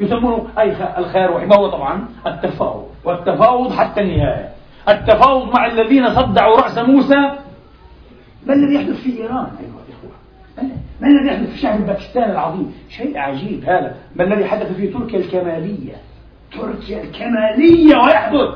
[0.00, 4.48] يسمونه أي الخيار وحيد ما هو طبعا التفاوض والتفاوض حتى النهاية.
[4.88, 7.32] التفاوض مع الذين صدعوا رأس موسى.
[8.46, 10.10] ما الذي يحدث في إيران أيها الإخوة؟
[11.00, 13.96] ما الذي يحدث في شعب باكستان العظيم؟ شيء عجيب هذا.
[14.16, 15.94] ما الذي حدث في تركيا الكمالية؟
[16.52, 18.48] تركيا الكمالية ويحدث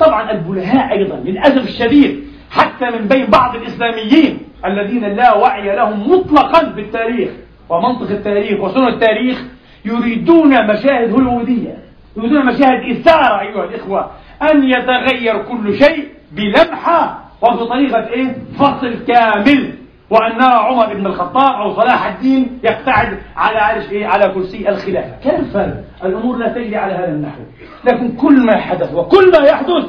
[0.00, 6.62] طبعا البلهاء أيضا للأسف الشديد حتى من بين بعض الإسلاميين الذين لا وعي لهم مطلقا
[6.62, 7.30] بالتاريخ
[7.68, 9.42] ومنطق التاريخ وسنة التاريخ
[9.84, 11.78] يريدون مشاهد هوليوودية
[12.16, 14.10] يريدون مشاهد إثارة أيها الإخوة
[14.52, 19.72] أن يتغير كل شيء بلمحة وبطريقة إيه؟ فصل كامل
[20.10, 25.16] وأن نرى عمر بن الخطاب أو صلاح الدين يقتعد على عرش إيه؟ على كرسي الخلافة.
[25.30, 25.56] كيف
[26.04, 27.42] الأمور لا تجري على هذا النحو؟
[27.84, 29.84] لكن كل ما حدث وكل ما يحدث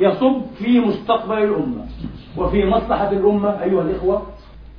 [0.00, 1.86] يصب في مستقبل الأمة
[2.36, 4.22] وفي مصلحة الأمة أيها الإخوة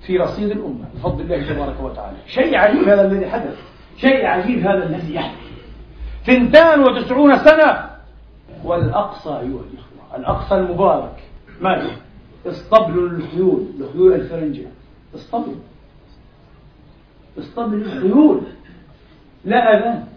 [0.07, 2.17] في رصيد الأمة بفضل الله تبارك وتعالى.
[2.27, 3.57] شيء عجيب هذا الذي حدث.
[3.97, 5.51] شيء عجيب هذا الذي يحدث.
[6.25, 7.89] ثنتان وتسعون سنة.
[8.63, 11.23] والأقصى أيها الإخوة الأقصى المبارك
[11.61, 11.89] ما هي؟
[12.45, 14.67] اسطبل الخيول الخيول الفرنجة.
[15.15, 15.55] اسطبل.
[17.37, 18.41] اسطبل الخيول.
[19.45, 20.07] لا أذان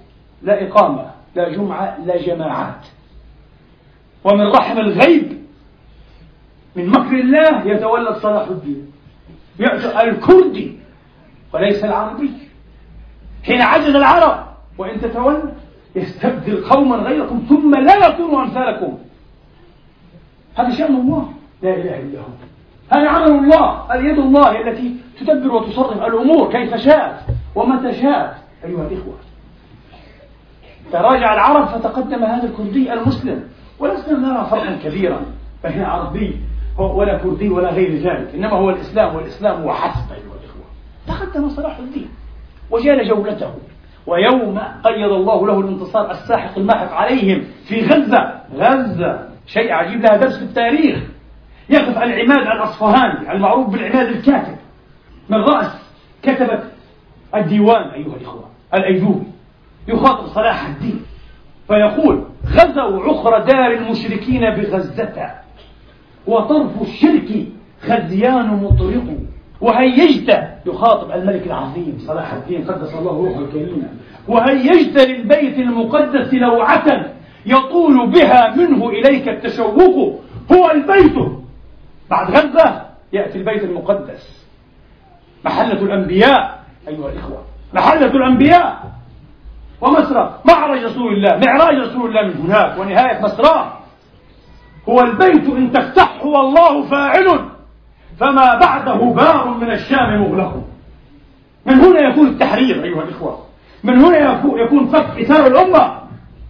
[0.43, 2.87] لا إقامة لا جمعة لا جماعات.
[4.25, 5.45] ومن رحم الغيب
[6.77, 8.93] من مكر الله يتولد صلاح الدين.
[9.59, 10.79] يأتي الكردي
[11.55, 12.31] وليس العربي.
[13.43, 14.47] حين عجز العرب
[14.79, 15.53] وإن تتولى
[15.97, 18.99] يستبدل قوما غيركم ثم لا يكونوا أمثالكم.
[20.55, 21.33] هذا شأن الله.
[21.63, 22.25] لا إله إلا هو.
[22.93, 27.21] هذا عمل الله اليد الله التي تدبر وتصرف الأمور كيف شاءت
[27.55, 29.15] ومتى شاءت أيها الإخوة.
[30.93, 33.45] تراجع العرب فتقدم هذا الكردي المسلم
[33.79, 35.21] ولسنا نرى فرقا كبيرا
[35.65, 36.41] بين عربي
[36.79, 40.65] ولا كردي ولا غير ذلك إنما هو الإسلام والإسلام وحسب أيها الإخوة.
[41.07, 42.09] تقدم صلاح الدين
[42.71, 43.55] وجال جولته
[44.07, 48.41] ويوم قيض الله له الانتصار الساحق الماحق عليهم في غزة.
[48.55, 51.03] غزة شيء عجيب لها درس في التاريخ.
[51.71, 54.57] يقف العماد الأصفهاني المعروف بالعماد الكاتب.
[55.29, 55.73] من رأس
[56.23, 56.61] كتبة
[57.35, 59.27] الديوان أيها الإخوة الأيوبي
[59.89, 61.03] يخاطب صلاح الدين
[61.69, 65.31] فيقول غزوا عخر دار المشركين بغزة
[66.27, 67.47] وطرف الشرك
[67.83, 69.05] خزيان مطرق
[69.61, 73.89] وهيجت يخاطب الملك العظيم صلاح الدين قدس الله روحه الكريمة
[74.29, 77.07] وهيجت للبيت المقدس لوعة
[77.47, 80.21] يطول بها منه إليك التشوق
[80.53, 81.44] هو البيت
[82.11, 84.47] بعد غزة يأتي البيت المقدس.
[85.45, 86.65] محلة الأنبياء.
[86.89, 88.93] أيها الإخوة محلة الأنبياء.
[89.81, 93.73] ومسرى معرج رسول الله معراج رسول الله من هناك ونهاية مسراه
[94.89, 97.49] هو البيت إن تفتحه والله فاعل.
[98.21, 100.65] فما بعده باب من الشام مغلق.
[101.67, 103.39] من هنا يكون التحرير أيها الإخوة.
[103.85, 106.01] من هنا يكون فك إثار الأمة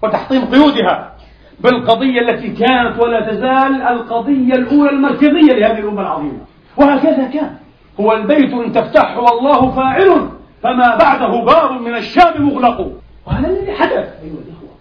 [0.03, 1.14] وتحطيم قيودها.
[1.61, 6.41] بالقضية التي كانت ولا تزال القضية الأولى المركزية لهذه الأمة العظيمة.
[6.77, 7.55] وهكذا كان.
[8.01, 10.29] هو البيت إن تفتحه والله فاعل
[10.63, 12.93] فما بعده باب من الشام مغلق.
[13.27, 14.75] وهذا الذي حدث أيها الإخوة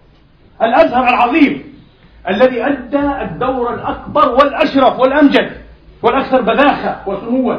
[0.62, 1.62] الأزهر العظيم
[2.28, 5.50] الذي أدى الدور الأكبر والأشرف والأمجد
[6.02, 7.54] والأكثر بذاخة وسموا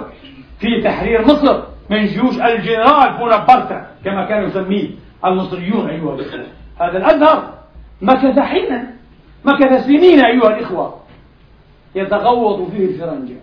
[0.60, 4.90] في تحرير مصر من جيوش الجنرال بونابرتا كما كانوا يسميه
[5.26, 6.46] المصريون أيها الإخوة.
[6.82, 7.54] هذا الأزهر
[8.02, 8.95] مكث حينا
[9.46, 10.94] مكث سنين أيها الإخوة
[11.96, 13.36] يتغوط فيه الفرنجة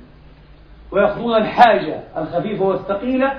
[0.91, 3.33] ويأخذون الحاجة الخفيفة والثقيلة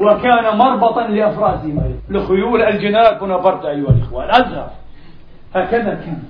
[0.00, 4.70] وكان مربطا لأفراسهم لخيول الجنرال بونابرت أيها الإخوة الأزهر.
[5.54, 6.22] هكذا كان.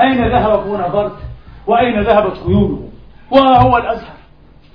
[0.00, 1.16] أين ذهب بونابرت
[1.66, 2.88] وأين ذهبت خيوله؟
[3.30, 4.14] وهو الأزهر.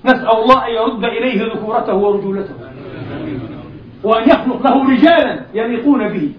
[0.05, 2.53] نسأل الله أن يرد إليه ذكورته ورجولته.
[4.03, 6.31] وأن يخلق له رجالا يليقون به.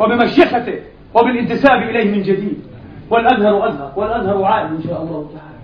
[0.00, 0.80] وبمشيخته
[1.14, 2.73] وبالانتساب إليه من جديد.
[3.14, 5.58] والأزهر أزهر والأزهر عائد إن شاء الله تعالى.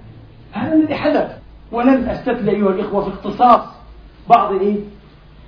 [0.52, 1.38] هذا الذي حدث.
[1.72, 3.60] ولن أستثل أيها الإخوة في اختصاص
[4.28, 4.76] بعض إيه؟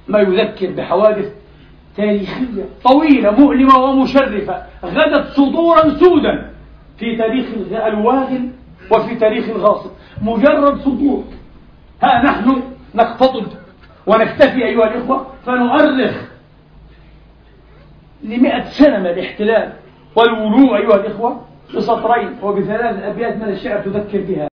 [0.09, 1.33] ما يذكر بحوادث
[1.97, 6.51] تاريخية طويلة مؤلمة ومشرفة غدت صدورا سودا
[6.99, 7.47] في تاريخ
[7.87, 8.49] الواغل
[8.91, 9.91] وفي تاريخ الغاصب.
[10.23, 11.25] مجرد سطور
[12.03, 12.63] ها نحن
[12.95, 13.47] نقتطب
[14.07, 16.15] ونكتفي أيها الإخوة فنؤرخ
[18.23, 19.73] لمئة سنة من الاحتلال
[20.17, 21.41] والولوع أيها الإخوة.
[21.77, 24.49] بسطرين وبثلاث أبيات من الشعر تذكر بها.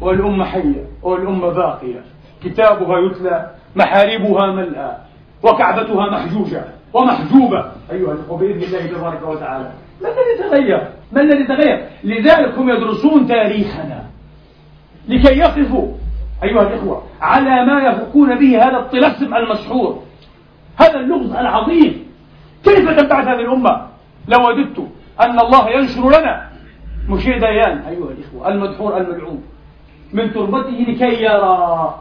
[0.00, 2.00] والأمة حية والأمة باقية.
[2.44, 4.96] كتابها يتلى محاربها ملأى
[5.42, 7.64] وكعبتها محجوجة ومحجوبة.
[7.92, 9.70] أيها الأخوة بإذن الله تبارك وتعالى.
[10.02, 14.04] ما الذي تغير؟ ما الذي تغير؟ لذلك هم يدرسون تاريخنا.
[15.08, 15.88] لكي يقفوا
[16.44, 20.02] أيها الإخوة على ما يفكون به هذا الطلسم المسحور
[20.76, 22.06] هذا اللغز العظيم.
[22.64, 23.86] كيف تنبعث هذه الأمة؟
[24.28, 24.88] لو وددت
[25.20, 26.48] أن الله ينشر لنا.
[27.08, 27.78] مشير ديان.
[27.78, 29.42] أيها الإخوة المدحور الملعون
[30.12, 31.94] من تربته لكي يرى.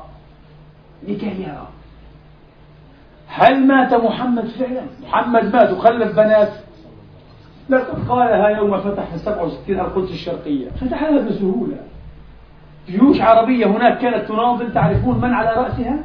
[1.08, 1.68] لكي يرى.
[3.28, 6.54] هل مات محمد فعلا؟ محمد مات وخلف بنات.
[7.70, 10.70] لقد قالها يوم فتح 67 القدس الشرقية.
[10.70, 11.78] فتحها بسهولة.
[12.88, 14.74] جيوش عربية هناك كانت تناضل.
[14.74, 16.00] تعرفون من على رأسها؟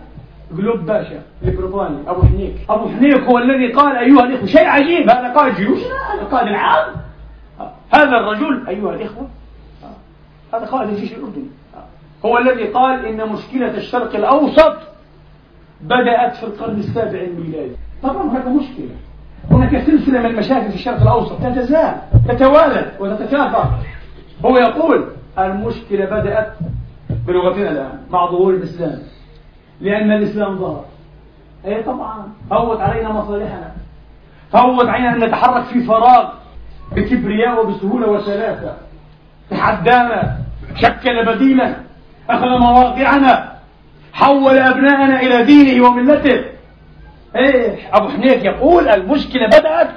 [0.57, 1.23] قلوب باشا.
[1.42, 2.55] البريطاني أبو حنيك.
[2.70, 5.11] أبو حنيك هو الذي قال أيها الإخوة شيء عجيب.
[5.11, 6.99] هذا قائد جيوش؟ هذا قائد العام.
[7.90, 9.29] هذا الرجل أيها الإخوة
[10.55, 11.46] هذا قائد الجيش الأردني.
[12.24, 14.76] هو الذي قال إن مشكلة الشرق الأوسط
[15.81, 17.76] بدأت في القرن السابع الميلادي.
[18.03, 18.96] طبعا هناك مشكلة.
[19.50, 21.42] هناك سلسلة من المشاكل في الشرق الأوسط.
[21.42, 21.96] تتزال
[22.29, 23.70] تتوالد وتتكاثر.
[24.44, 26.53] هو يقول المشكلة بدأت
[27.26, 28.98] بلغتنا الآن مع ظهور الإسلام.
[29.81, 30.85] لأن الإسلام ظهر.
[31.66, 33.72] أي طبعا فوت علينا مصالحنا.
[34.53, 36.39] فوت علينا أن نتحرك في فراغ.
[36.96, 38.76] بكبرياء وبسهولة وسلاسة.
[39.50, 40.38] تحدانا
[40.74, 41.76] شكل بديلا
[42.31, 43.53] أخذ مواقعنا
[44.12, 46.44] حول أبناءنا إلى دينه وملته.
[47.37, 49.90] إيه أبو حنيف يقول المشكلة بدأت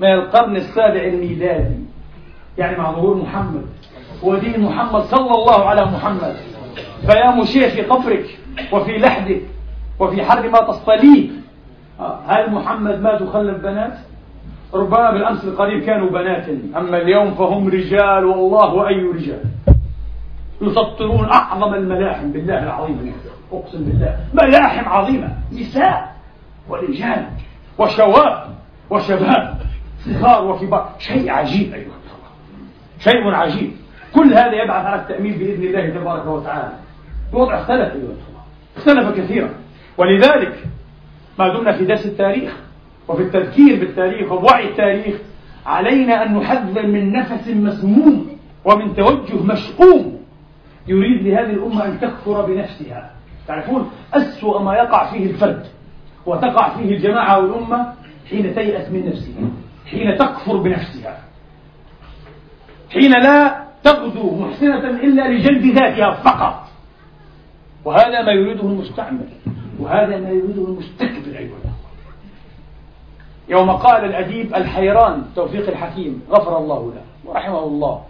[0.00, 1.76] من القرن السابع الميلادي.
[2.58, 3.66] يعني مع ظهور محمد.
[4.22, 6.36] ودين محمد صلى الله على محمد.
[7.06, 8.38] فيا مشيخ في قبرك
[8.72, 9.42] وفي لحدك
[9.98, 11.28] وفي حر ما تصطليه
[12.28, 13.98] هل محمد مات وخلف بنات؟
[14.74, 16.48] ربما بالأمس القريب كانوا بنات.
[16.76, 19.40] أما اليوم فهم رجال والله أي رجال.
[20.60, 23.14] يسطرون أعظم الملاحم بالله العظيم.
[23.52, 24.18] أقسم بالله.
[24.34, 25.28] ملاحم عظيمة.
[25.52, 26.16] نساء
[26.68, 27.26] ورجال
[27.78, 28.48] وشواب
[28.90, 29.58] وشباب.
[30.04, 30.94] صغار وكبار.
[30.98, 32.30] شيء عجيب أيها الأخوة.
[32.98, 33.70] شيء عجيب.
[34.14, 36.72] كل هذا يبعث على التأمين بإذن الله تبارك وتعالى.
[37.32, 38.42] الوضع اختلف أيها الأخوة.
[38.76, 39.50] اختلف كثيرا.
[39.98, 40.64] ولذلك
[41.38, 42.65] ما دمنا في درس التاريخ
[43.08, 45.16] وفي التذكير بالتاريخ وبوعي التاريخ
[45.66, 48.26] علينا أن نحذر من نفس مسموم
[48.64, 50.18] ومن توجه مشؤوم
[50.88, 53.10] يريد لهذه الأمة أن تكفر بنفسها.
[53.48, 55.66] تعرفون؟ أسوأ ما يقع فيه الفرد
[56.26, 57.92] وتقع فيه الجماعة والأمة
[58.30, 59.50] حين تيأس من نفسها
[59.90, 61.18] حين تكفر بنفسها
[62.90, 66.66] حين لا تغدو محسنة إلا لجلب ذاتها فقط.
[67.84, 69.26] وهذا ما يريده المستعمر
[69.80, 71.15] وهذا ما يريده المستكبر
[73.48, 78.02] يوم قال الأديب الحيران توفيق الحكيم غفر الله له ورحمه الله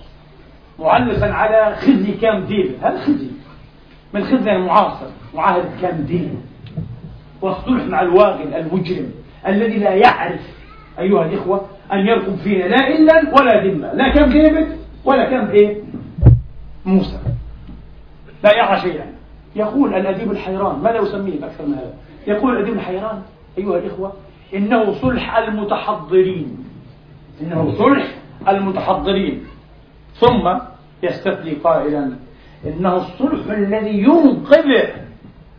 [0.79, 3.31] معلقا على خزي كام ديفيد هذا خزي؟
[4.15, 6.41] من خزي المعاصر معاهدة كام ديفيد
[7.43, 9.11] والصلح مع الواغل المجرم
[9.47, 10.41] الذي لا يعرف
[10.99, 14.67] أيها الإخوة أن يرقب فينا لا إلا ولا ذمة لا كم ديفيد
[15.05, 15.77] ولا كم إيه؟
[16.85, 17.19] موسى.
[18.45, 19.07] لا يرى شيئا.
[19.57, 21.95] يقول الأديب الحيران ماذا أسميه أكثر من هذا؟
[22.27, 23.23] يقول الأديب الحيران
[23.59, 24.13] أيها الإخوة
[24.55, 26.65] إنه صلح المتحضرين.
[27.43, 28.07] إنه صلح
[28.49, 29.45] المتحضرين.
[30.15, 30.59] ثم
[31.03, 32.13] يستثني قائلا
[32.67, 34.89] إنه الصلح الذي ينقذ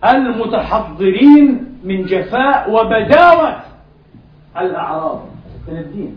[0.06, 3.60] المتحضرين من جفاء وبداوة
[4.58, 5.26] الأعراض.
[5.68, 6.16] من الدين.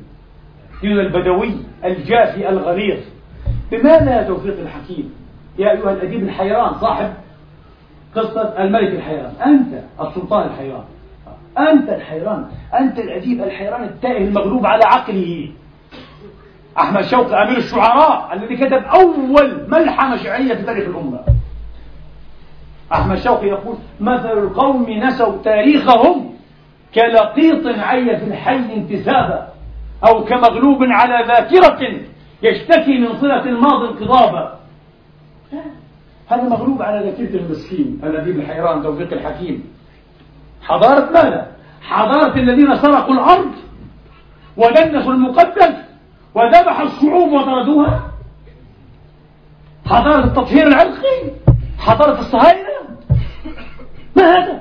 [0.83, 1.55] دين البدوي
[1.85, 2.99] الجافي الغليظ
[3.73, 5.15] بماذا يا توفيق الحكيم؟
[5.59, 7.13] يا أيها الأديب الحيران صاحب
[8.17, 9.33] قصة الملك الحيران.
[9.47, 10.85] أنت السلطان الحيران.
[11.59, 12.47] أنت الحيران
[12.81, 15.51] أنت الأديب الحيران التائه المغلوب على عقله.
[16.79, 21.21] أحمد شوقي أمير الشعراء الذي كتب أول ملحمة شعرية في تاريخ الأمة.
[22.93, 26.31] أحمد شوقي يقول مثل القوم نسوا تاريخهم
[26.95, 29.49] كلقيط عي في الحي انتسابا
[30.09, 32.01] أو كمغلوب على ذاكرة
[32.43, 34.59] يشتكي من صلة الماضي انقضابا.
[36.29, 39.65] هذا مغلوب على ذاكرة المسكين الأديب الحيران توفيق الحكيم.
[40.71, 41.47] حضارة ماذا؟
[41.83, 43.53] حضارة الذين سرقوا الأرض
[44.57, 45.75] ودنسوا المقدس
[46.35, 48.01] وذبحوا الشعوب وطردوها؟
[49.87, 51.31] حضارة التطهير العرقي؟
[51.79, 52.69] حضارة الصهاينة؟
[54.17, 54.61] ما هذا؟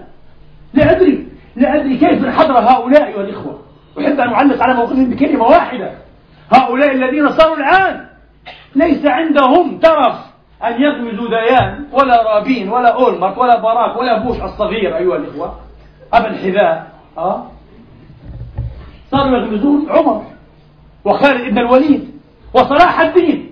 [0.74, 3.60] لا أدري لا أدري كيف انحدر هؤلاء أيها الإخوة.
[3.99, 5.91] أحب أن أعلق على موقفهم بكلمة واحدة.
[6.53, 8.05] هؤلاء الذين صاروا الآن
[8.76, 10.16] ليس عندهم ترف
[10.64, 15.68] أن يغمزوا ديان ولا رابين ولا أولمرت ولا باراك ولا بوش الصغير أيها الإخوة.
[16.14, 17.43] أبا الحذاء أه؟
[19.12, 20.24] صاروا يغمزون عمر
[21.05, 22.12] وخالد بن الوليد
[22.53, 23.51] وصلاح الدين.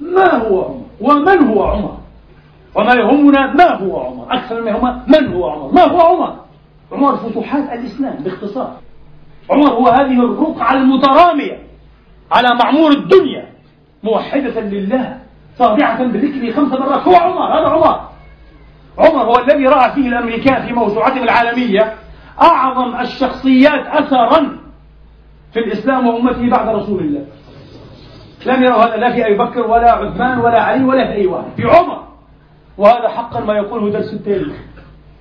[0.00, 1.96] ما هو عمر؟ ومن هو عمر؟
[2.74, 6.36] وما يهمنا ما هو عمر؟ أكثر ما يهمنا من هو عمر؟ ما هو عمر؟
[6.92, 8.76] عمر فتوحات الإسلام باختصار.
[9.50, 11.58] عمر هو هذه الرقعة المترامية
[12.32, 13.50] على معمور الدنيا
[14.02, 15.18] موحدة لله
[15.58, 17.08] صادعة بذكره خمس مرات.
[17.08, 18.00] هو عمر هذا عمر.
[19.00, 21.94] عمر هو الذي رأى فيه الأمريكان في موسوعتهم العالمية
[22.42, 24.58] أعظم الشخصيات أثرا
[25.52, 27.24] في الإسلام وأمته بعد رسول الله.
[28.46, 31.50] لم يروا هذا لا في أبي بكر ولا عثمان ولا علي ولا في أي واحد.
[31.56, 32.04] في عمر.
[32.78, 34.56] وهذا حقا ما يقوله درس التاريخ.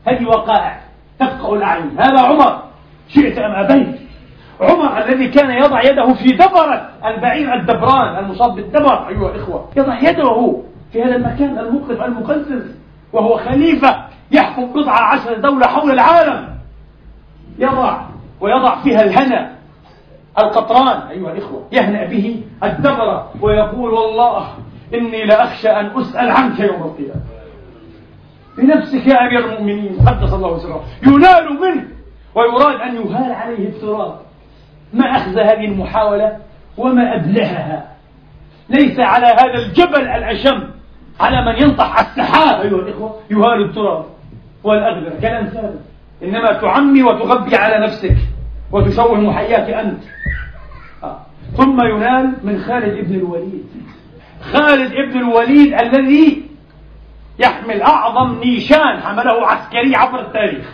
[0.07, 0.79] هذه وقائع
[1.19, 1.99] تفقع الأعين.
[1.99, 2.63] هذا عمر.
[3.07, 3.99] شئت أم أبيت؟
[4.61, 9.69] عمر الذي كان يضع يده في دبرة البعير الدبران المصاب بالدبر أيها الإخوة.
[9.77, 10.61] يضع يده
[10.91, 12.75] في هذا المكان المقف المقزز
[13.13, 16.49] وهو خليفة يحكم بضع عشر دولة حول العالم.
[17.59, 18.01] يضع
[18.41, 19.55] ويضع فيها الهنا
[20.39, 24.47] القطران أيها الإخوة يهنأ به الدبرة ويقول والله
[24.93, 27.21] إني لأخشى أن أسأل عنك يوم القيامة.
[28.57, 31.87] بنفسك يا أمير المؤمنين قدس الله سره ينال منه
[32.35, 34.19] ويراد أن يهال عليه التراب.
[34.93, 36.37] ما أخذ هذه المحاولة
[36.77, 37.91] وما أبلهها.
[38.69, 40.69] ليس على هذا الجبل الأشم
[41.19, 42.61] على من ينطح السحاب.
[42.61, 44.05] أيها الإخوة يهال التراب
[44.63, 45.81] والأغبر كلام ثابت.
[46.23, 48.15] إنما تعمي وتغبي على نفسك
[48.71, 50.03] وتشوه محياك أنت.
[51.03, 51.19] آه.
[51.57, 53.65] ثم ينال من خالد ابن الوليد.
[54.53, 56.45] خالد ابن الوليد الذي
[57.39, 60.65] يحمل أعظم نيشان حمله عسكري عبر التاريخ.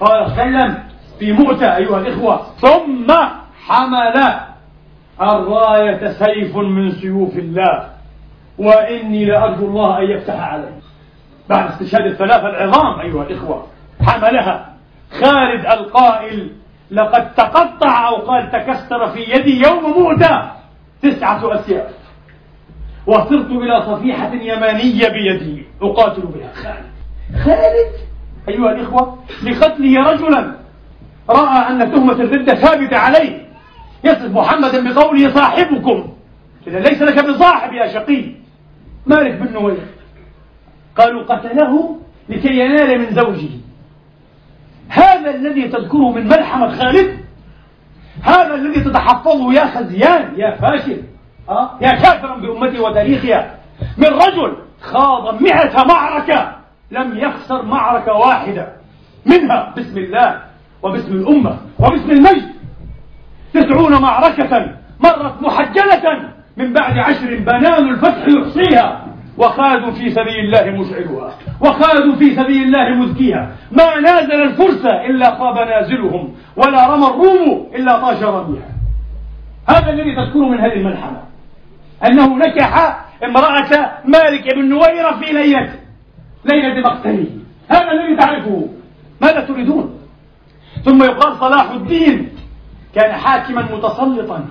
[0.00, 0.78] قال سلم
[1.18, 3.14] في مؤتة أيها الإخوة ثم
[3.66, 4.40] حمل
[5.20, 7.91] الراية سيف من سيوف الله.
[8.58, 10.80] وإني لأرجو الله أن يفتح عليه
[11.48, 13.66] بعد استشهاد الثلاثة العظام أيها الإخوة
[14.02, 14.74] حملها
[15.20, 16.50] خالد القائل
[16.90, 20.50] لقد تقطع أو قال تكسر في يدي يوم مؤتة
[21.02, 21.90] تسعة أسياف
[23.06, 26.92] وصرت إلى صفيحة يمانية بيدي أقاتل بها خالد.
[27.44, 27.92] خالد
[28.48, 30.54] أيها الإخوة لقتله رجلا
[31.30, 33.42] رأى أن تهمة الردة ثابتة عليه.
[34.04, 36.12] يصف محمدا بقوله صاحبكم.
[36.66, 38.41] إذا ليس لك بصاحب يا شقي.
[39.06, 39.86] مالك بن نوير.
[40.96, 41.98] قالوا قتله
[42.28, 43.48] لكي ينال من زوجه.
[44.88, 47.18] هذا الذي تذكره من ملحمة خالد
[48.22, 51.02] هذا الذي تتحفظه يا خزيان يا فاشل
[51.48, 53.58] أه؟ يا كافرا بأمته وتاريخها.
[53.98, 56.56] من رجل خاض مئة معركة
[56.90, 58.72] لم يخسر معركة واحدة
[59.26, 60.42] منها بسم الله
[60.82, 62.52] وباسم الأمة وباسم المجد.
[63.54, 69.06] تسعون معركة مرت محجلة من بعد عشر بنان الفتح يحصيها.
[69.38, 73.56] وخادوا في سبيل الله مشعلها وخادوا في سبيل الله مزكيها.
[73.72, 76.34] ما نازل الفرس إلا خاب نازلهم.
[76.56, 78.68] ولا رمى الروم إلا طاش رميها.
[79.68, 81.22] هذا الذي تذكره من هذه الملحمة.
[82.06, 85.72] أنه نكح امرأة مالك بن نويرة في ليلة
[86.44, 87.26] ليلة مقتله.
[87.68, 88.68] هذا الذي تعرفه.
[89.22, 89.98] ماذا تريدون؟
[90.84, 92.28] ثم يقال صلاح الدين.
[92.94, 94.44] كان حاكما متسلطا.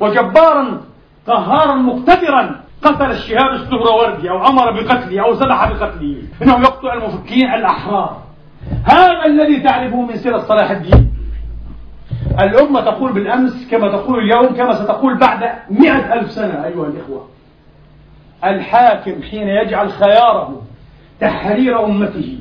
[0.00, 0.80] وجبارا
[1.26, 8.22] قهارا مقتدرا قتل الشهاب السهروردي أو أمر بقتله أو سمح بقتله إنه يقتل المفكين الأحرار.
[8.84, 11.12] هذا الذي تعرفه من سيرة صلاح الدين.
[12.40, 17.28] الأمة تقول بالأمس كما تقول اليوم كما ستقول بعد مئة ألف سنة أيها الإخوة.
[18.44, 20.62] الحاكم حين يجعل خياره
[21.20, 22.38] تحرير أمته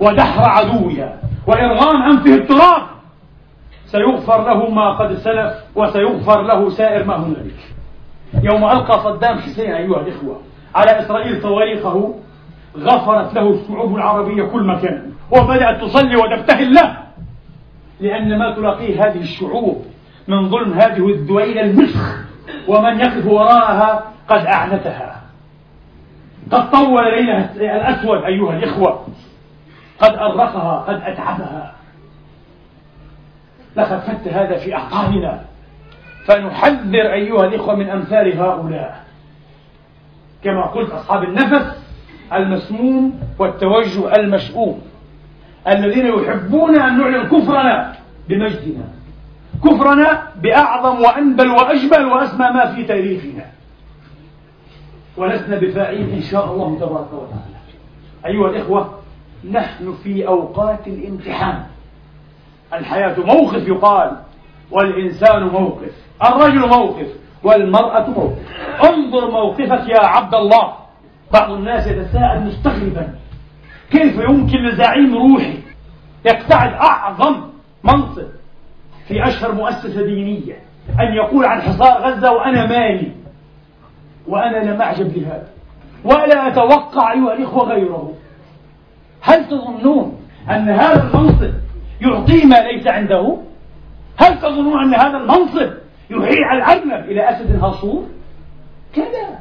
[0.00, 2.82] ودحر عدوها وإرغام أنفه التراب
[3.86, 7.74] سيغفر له ما قد سلف وسيغفر له سائر ما هنالك
[8.42, 10.40] يوم ألقى صدام حسين أيها الإخوة
[10.74, 12.14] على إسرائيل صواريخه
[12.76, 16.96] غفرت له الشعوب العربية كل مكان وبدأت تصلي وتبتهل له
[18.00, 19.84] لأن ما تلاقيه هذه الشعوب
[20.28, 22.24] من ظلم هذه الدويلة المسخ
[22.68, 25.20] ومن يقف وراءها قد أعنتها.
[26.52, 29.06] قد طول ليلها الأسود أيها الإخوة
[30.00, 31.74] قد أرقها قد أتعبها.
[33.76, 35.44] لقد فت هذا في أعقابنا
[36.24, 39.04] فنحذر أيها الإخوة من أمثال هؤلاء.
[40.44, 41.82] كما قلت أصحاب النفس
[42.32, 44.82] المسموم والتوجه المشؤوم
[45.68, 47.94] الذين يحبون أن نعلن كفرنا
[48.28, 48.84] بمجدنا
[49.64, 53.46] كفرنا بأعظم وأنبل وأجمل وأسمى ما في تاريخنا.
[55.16, 57.60] ولسنا بفاعلين إن شاء الله تبارك وتعالى.
[58.26, 58.98] أيها الإخوة
[59.50, 61.64] نحن في أوقات الامتحان.
[62.72, 64.16] الحياة موقف يقال.
[64.70, 65.92] والإنسان موقف
[66.24, 67.06] الرجل موقف
[67.44, 68.38] والمرأة موقف.
[68.84, 70.72] انظر موقفك يا عبد الله.
[71.32, 73.14] بعض الناس يتساءل مستغربا
[73.90, 75.58] كيف يمكن لزعيم روحي
[76.26, 77.36] يقتعد أعظم
[77.84, 78.28] منصب
[79.08, 80.58] في أشهر مؤسسة دينية
[81.00, 83.12] أن يقول عن حصار غزة وأنا مالي؟
[84.28, 85.48] وأنا لم أعجب لهذا
[86.04, 88.14] ولا أتوقع أيها الإخوة غيره.
[89.20, 91.54] هل تظنون أن هذا المنصب
[92.00, 93.36] يعطيه ما ليس عنده؟
[94.20, 95.70] هل تظنون أن هذا المنصب
[96.10, 98.04] يهيع الأرنب إلى أسد هصور؟
[98.94, 99.38] كلا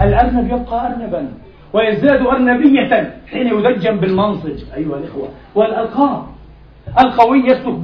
[0.00, 1.28] الأرنب يبقى أرنبا
[1.72, 5.28] ويزداد أرنبية حين يدجن بالمنصب أيها الإخوة.
[5.54, 6.22] والألقاب
[7.04, 7.74] القوي يسلك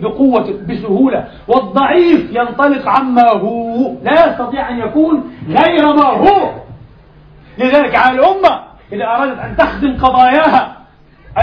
[0.00, 3.94] بقوة بسهولة والضعيف ينطلق عما هو.
[4.02, 6.50] لا يستطيع أن يكون غير ما هو.
[7.58, 8.60] لذلك على الأمة
[8.92, 10.76] إذا أرادت أن تخدم قضاياها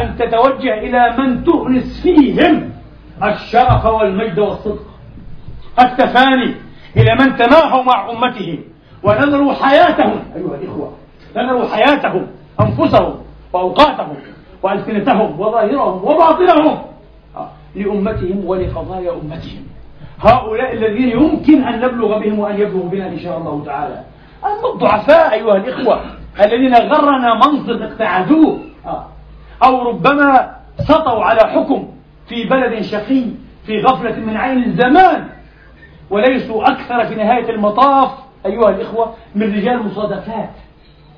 [0.02, 2.71] أن تتوجه إلى من تؤنس فيهم.
[3.24, 4.86] الشرف والمجد والصدق.
[5.80, 6.56] التفاني
[6.98, 8.60] إلى من تماهوا مع أمتهم
[9.04, 10.20] ونذروا حياتهم.
[10.36, 10.92] أيها الإخوة
[11.36, 12.28] نذروا حياتهم
[12.62, 13.16] أنفسهم
[13.54, 14.16] وأوقاتهم
[14.64, 16.78] وألسنتهم وظاهرهم وباطنهم.
[17.76, 19.64] لأمتهم ولقضايا أمتهم.
[20.20, 24.04] هؤلاء الذين يمكن أن نبلغ بهم وأن يبلغوا بنا إن شاء الله تعالى.
[24.46, 26.02] أما الضعفاء أيها الإخوة
[26.40, 28.60] الذين غرنا منصب اقتعدوه.
[29.64, 31.88] أو ربما سطوا على حكم
[32.32, 33.24] في بلد شقي
[33.66, 35.28] في غفلة من عين الزمان
[36.10, 38.12] وليسوا أكثر في نهاية المطاف
[38.46, 40.50] أيها الإخوة من رجال مصادفات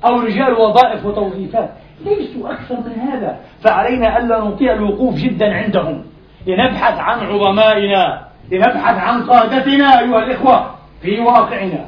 [0.04, 1.70] أو رجال وظائف وتوظيفات.
[2.04, 3.38] ليسوا أكثر من هذا.
[3.60, 6.04] فعلينا ألا نطيع الوقوف جدا عندهم.
[6.46, 11.86] لنبحث عن عظمائنا لنبحث عن قادتنا أيها الإخوة في واقعنا.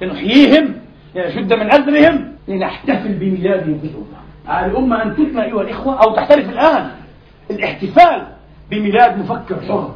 [0.00, 0.74] لنحييهم
[1.14, 6.90] لنشد من أزرهم لنحتفل بميلادهم بالأمة على الأمة أن تثنى أيها الإخوة أو تحترف الآن.
[7.50, 8.26] الاحتفال
[8.70, 9.90] بميلاد مفكر حر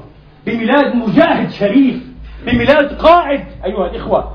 [0.46, 2.02] بميلاد مجاهد شريف
[2.46, 4.32] بميلاد قائد أيها الإخوة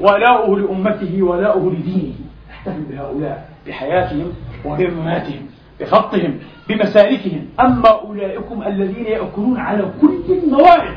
[0.00, 2.14] ولاؤه لأمته ولاؤه لدينه.
[2.50, 4.32] نحتفل بهؤلاء بحياتهم
[4.64, 5.46] وبمماتهم
[5.80, 7.46] بخطهم بمسالكهم.
[7.60, 10.96] أما أولئكم الذين يأكلون على كل الموارد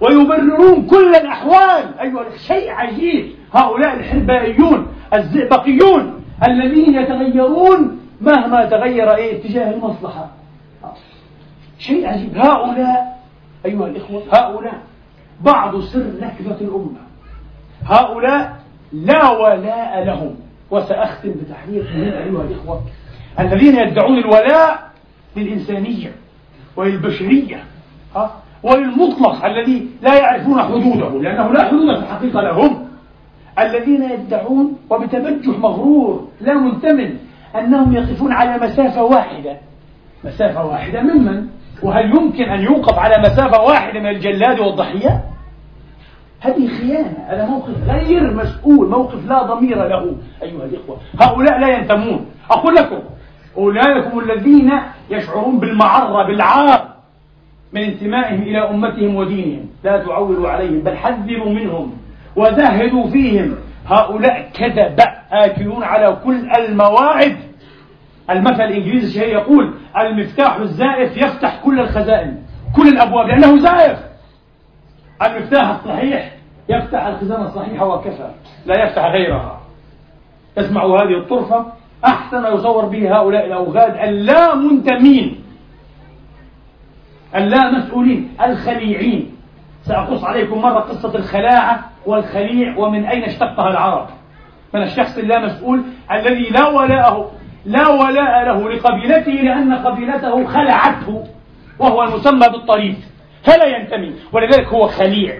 [0.00, 1.98] ويبررون كل الأحوال.
[2.00, 3.30] أيها شيء عجيب.
[3.54, 10.30] هؤلاء الحربائيون الزئبقيون الذين يتغيرون مهما تغير إيه اتجاه المصلحة.
[11.78, 12.38] شيء عجيب.
[12.38, 13.20] هؤلاء
[13.66, 14.82] أيها الإخوة هؤلاء
[15.40, 17.00] بعض سر نكبة الأمة.
[17.86, 18.56] هؤلاء
[18.92, 20.34] لا ولاء لهم.
[20.70, 22.80] وسأختم بتحرير أيها الإخوة.
[23.40, 24.90] الذين يدعون الولاء
[25.36, 26.12] للإنسانية
[26.76, 27.64] وللبشرية
[28.16, 28.30] ها
[28.62, 32.88] وللمطلق الذي لا يعرفون حدوده لأنه لا حدود في الحقيقة لهم.
[33.58, 37.16] الذين يدعون وبتبجح مغرور لا منتمن
[37.56, 39.56] أنهم يقفون على مسافة واحدة.
[40.24, 41.46] مسافة واحدة ممن
[41.84, 45.24] وهل يمكن أن يوقف على مسافة واحدة من الجلاد والضحية؟
[46.40, 50.16] هذه خيانة هذا موقف غير مسؤول موقف لا ضمير له.
[50.42, 52.26] أيها الإخوة هؤلاء لا ينتمون.
[52.50, 52.98] أقول لكم
[53.56, 54.72] أولئك هم الذين
[55.10, 56.88] يشعرون بالمعرة بالعار
[57.72, 59.66] من انتمائهم إلى أمتهم ودينهم.
[59.84, 61.92] لا تعولوا عليهم بل حذروا منهم
[62.36, 63.54] وزهدوا فيهم.
[63.86, 64.96] هؤلاء كذب
[65.32, 67.36] آكلون على كل المواعد.
[68.30, 72.38] المثل الإنجليزي الشهير يقول المفتاح الزائف يفتح كل الخزائن
[72.76, 73.98] كل الأبواب لأنه زائف.
[75.22, 76.32] المفتاح الصحيح
[76.68, 78.30] يفتح الخزانة الصحيحة وكفى
[78.66, 79.60] لا يفتح غيرها.
[80.58, 81.66] اسمعوا هذه الطرفة
[82.04, 85.44] أحسن ما يصور به هؤلاء الأوغاد اللا منتمين
[87.36, 89.36] اللا مسؤولين الخليعين.
[89.82, 94.08] سأقص عليكم مرة قصة الخلاعة والخليع ومن أين اشتقها العرب.
[94.74, 97.30] من الشخص اللامسؤول الذي لا ولاءه
[97.66, 101.24] لا ولاء له لقبيلته لأن قبيلته خلعته
[101.78, 102.96] وهو المسمى بالطريف.
[103.42, 105.34] فلا ينتمي ولذلك هو خليع.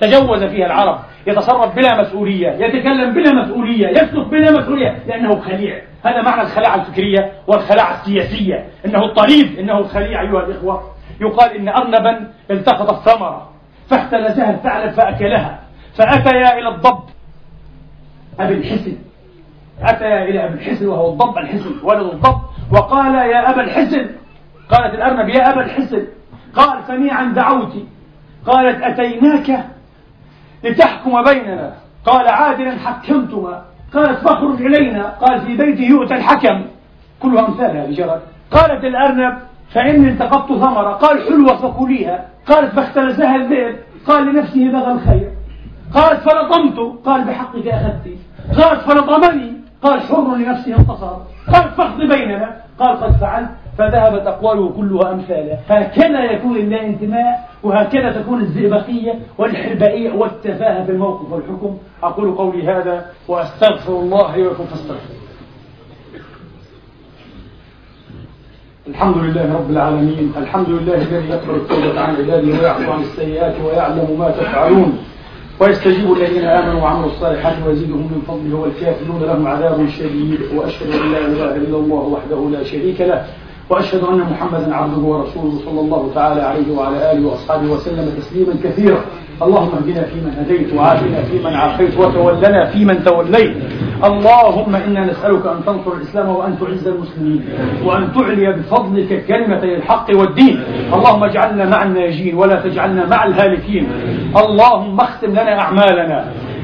[0.00, 5.82] تجوز فيها العرب يتصرف بلا مسؤولية يتكلم بلا مسؤولية يسلك بلا مسؤولية لأنه خليع.
[6.04, 8.66] هذا معنى الخلاعة الفكرية والخلاعة السياسية.
[8.86, 10.90] إنه الطريف إنه الخليع أيها الإخوة.
[11.20, 13.50] يقال إن أرنبا التقط الثمرة
[13.90, 15.60] فاحتلزها الثعلب فأكلها.
[15.94, 17.02] فأتيا إلى الضب
[18.40, 18.96] أبي الحسن.
[19.82, 22.40] أتيا إلى أبي الحسن وهو الضب الحسن ولد الضب
[22.72, 24.06] وقال يا أبا الحسن
[24.70, 26.06] قالت الأرنب يا أبا الحسن
[26.54, 27.84] قال سميعا دعوتي
[28.46, 29.64] قالت أتيناك
[30.64, 31.74] لتحكم بيننا؟
[32.06, 33.62] قال عادلا حكمتما.
[33.94, 35.08] قالت فاخرج إلينا.
[35.08, 36.64] قال في بيتي يؤتى الحكم.
[37.20, 39.38] كلها أمثال هذه جرت قالت الأرنب
[39.74, 40.90] فإني التقطت ثمرة.
[40.90, 42.28] قال حلوة فكليها.
[42.46, 43.76] قالت فاختلسها الذئب
[44.06, 45.30] قال لنفسه بغى الخير.
[45.94, 48.08] قالت فلطمت قال بحقك أخذت.
[48.58, 51.16] قالت فلطمني قال حر لنفسه انتصر
[51.52, 52.56] قالت فاقض بيننا.
[52.78, 53.50] قال قد فعلت.
[53.78, 61.32] فذهبت أقواله كلها أمثالا هكذا يكون الله انتماء وهكذا تكون الزئبقية والحربائية والتفاهة في الموقف
[61.32, 61.76] والحكم.
[62.02, 65.14] أقول قولي هذا وأستغفر الله لي ولكم فاستغفر
[68.86, 70.32] الحمد لله رب العالمين.
[70.36, 74.98] الحمد لله الذي يقبل التوبة عن عباده ويعفو عن السيئات ويعلم ما تفعلون.
[75.60, 81.18] ويستجيب الذين آمنوا وعملوا الصالحات ويزيدهم من فضله والكافرون لهم عذاب شديد وأشهد أن لا
[81.18, 83.24] إله إلا الله وحده لا شريك له.
[83.70, 89.00] وأشهد أن محمدا عبده ورسوله صلى الله تعالى عليه وعلى آله وأصحابه وسلم تسليما كثيرا.
[89.42, 93.56] اللهم اهدنا فيمن هديت وعافنا فيمن عافيت وتولنا فيمن توليت.
[94.04, 97.44] اللهم إنا نسألك أن تنصر الإسلام وأن تعز المسلمين
[97.84, 100.62] وأن تعلي بفضلك كلمتي الحق والدين.
[100.94, 103.88] اللهم اجعلنا مع الناجين ولا تجعلنا مع الهالكين.
[104.36, 106.18] اللهم اختم لنا أعمالنا.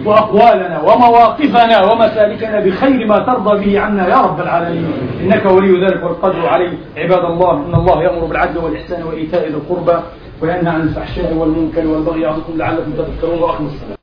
[0.07, 4.93] وأقوالنا ومواقفنا ومسالكنا بخير ما ترضى به عنا يا رب العالمين.
[5.21, 6.79] إنك ولي ذلك والقدر عليه.
[6.97, 9.99] عباد الله إن الله يأمر بالعدل والإحسان وإيتاء ذي القربى
[10.43, 13.43] وينهى عن الفحشاء والمنكر والبغي عنكم لعلكم تذكرون.
[13.43, 13.96] وأخلص السلام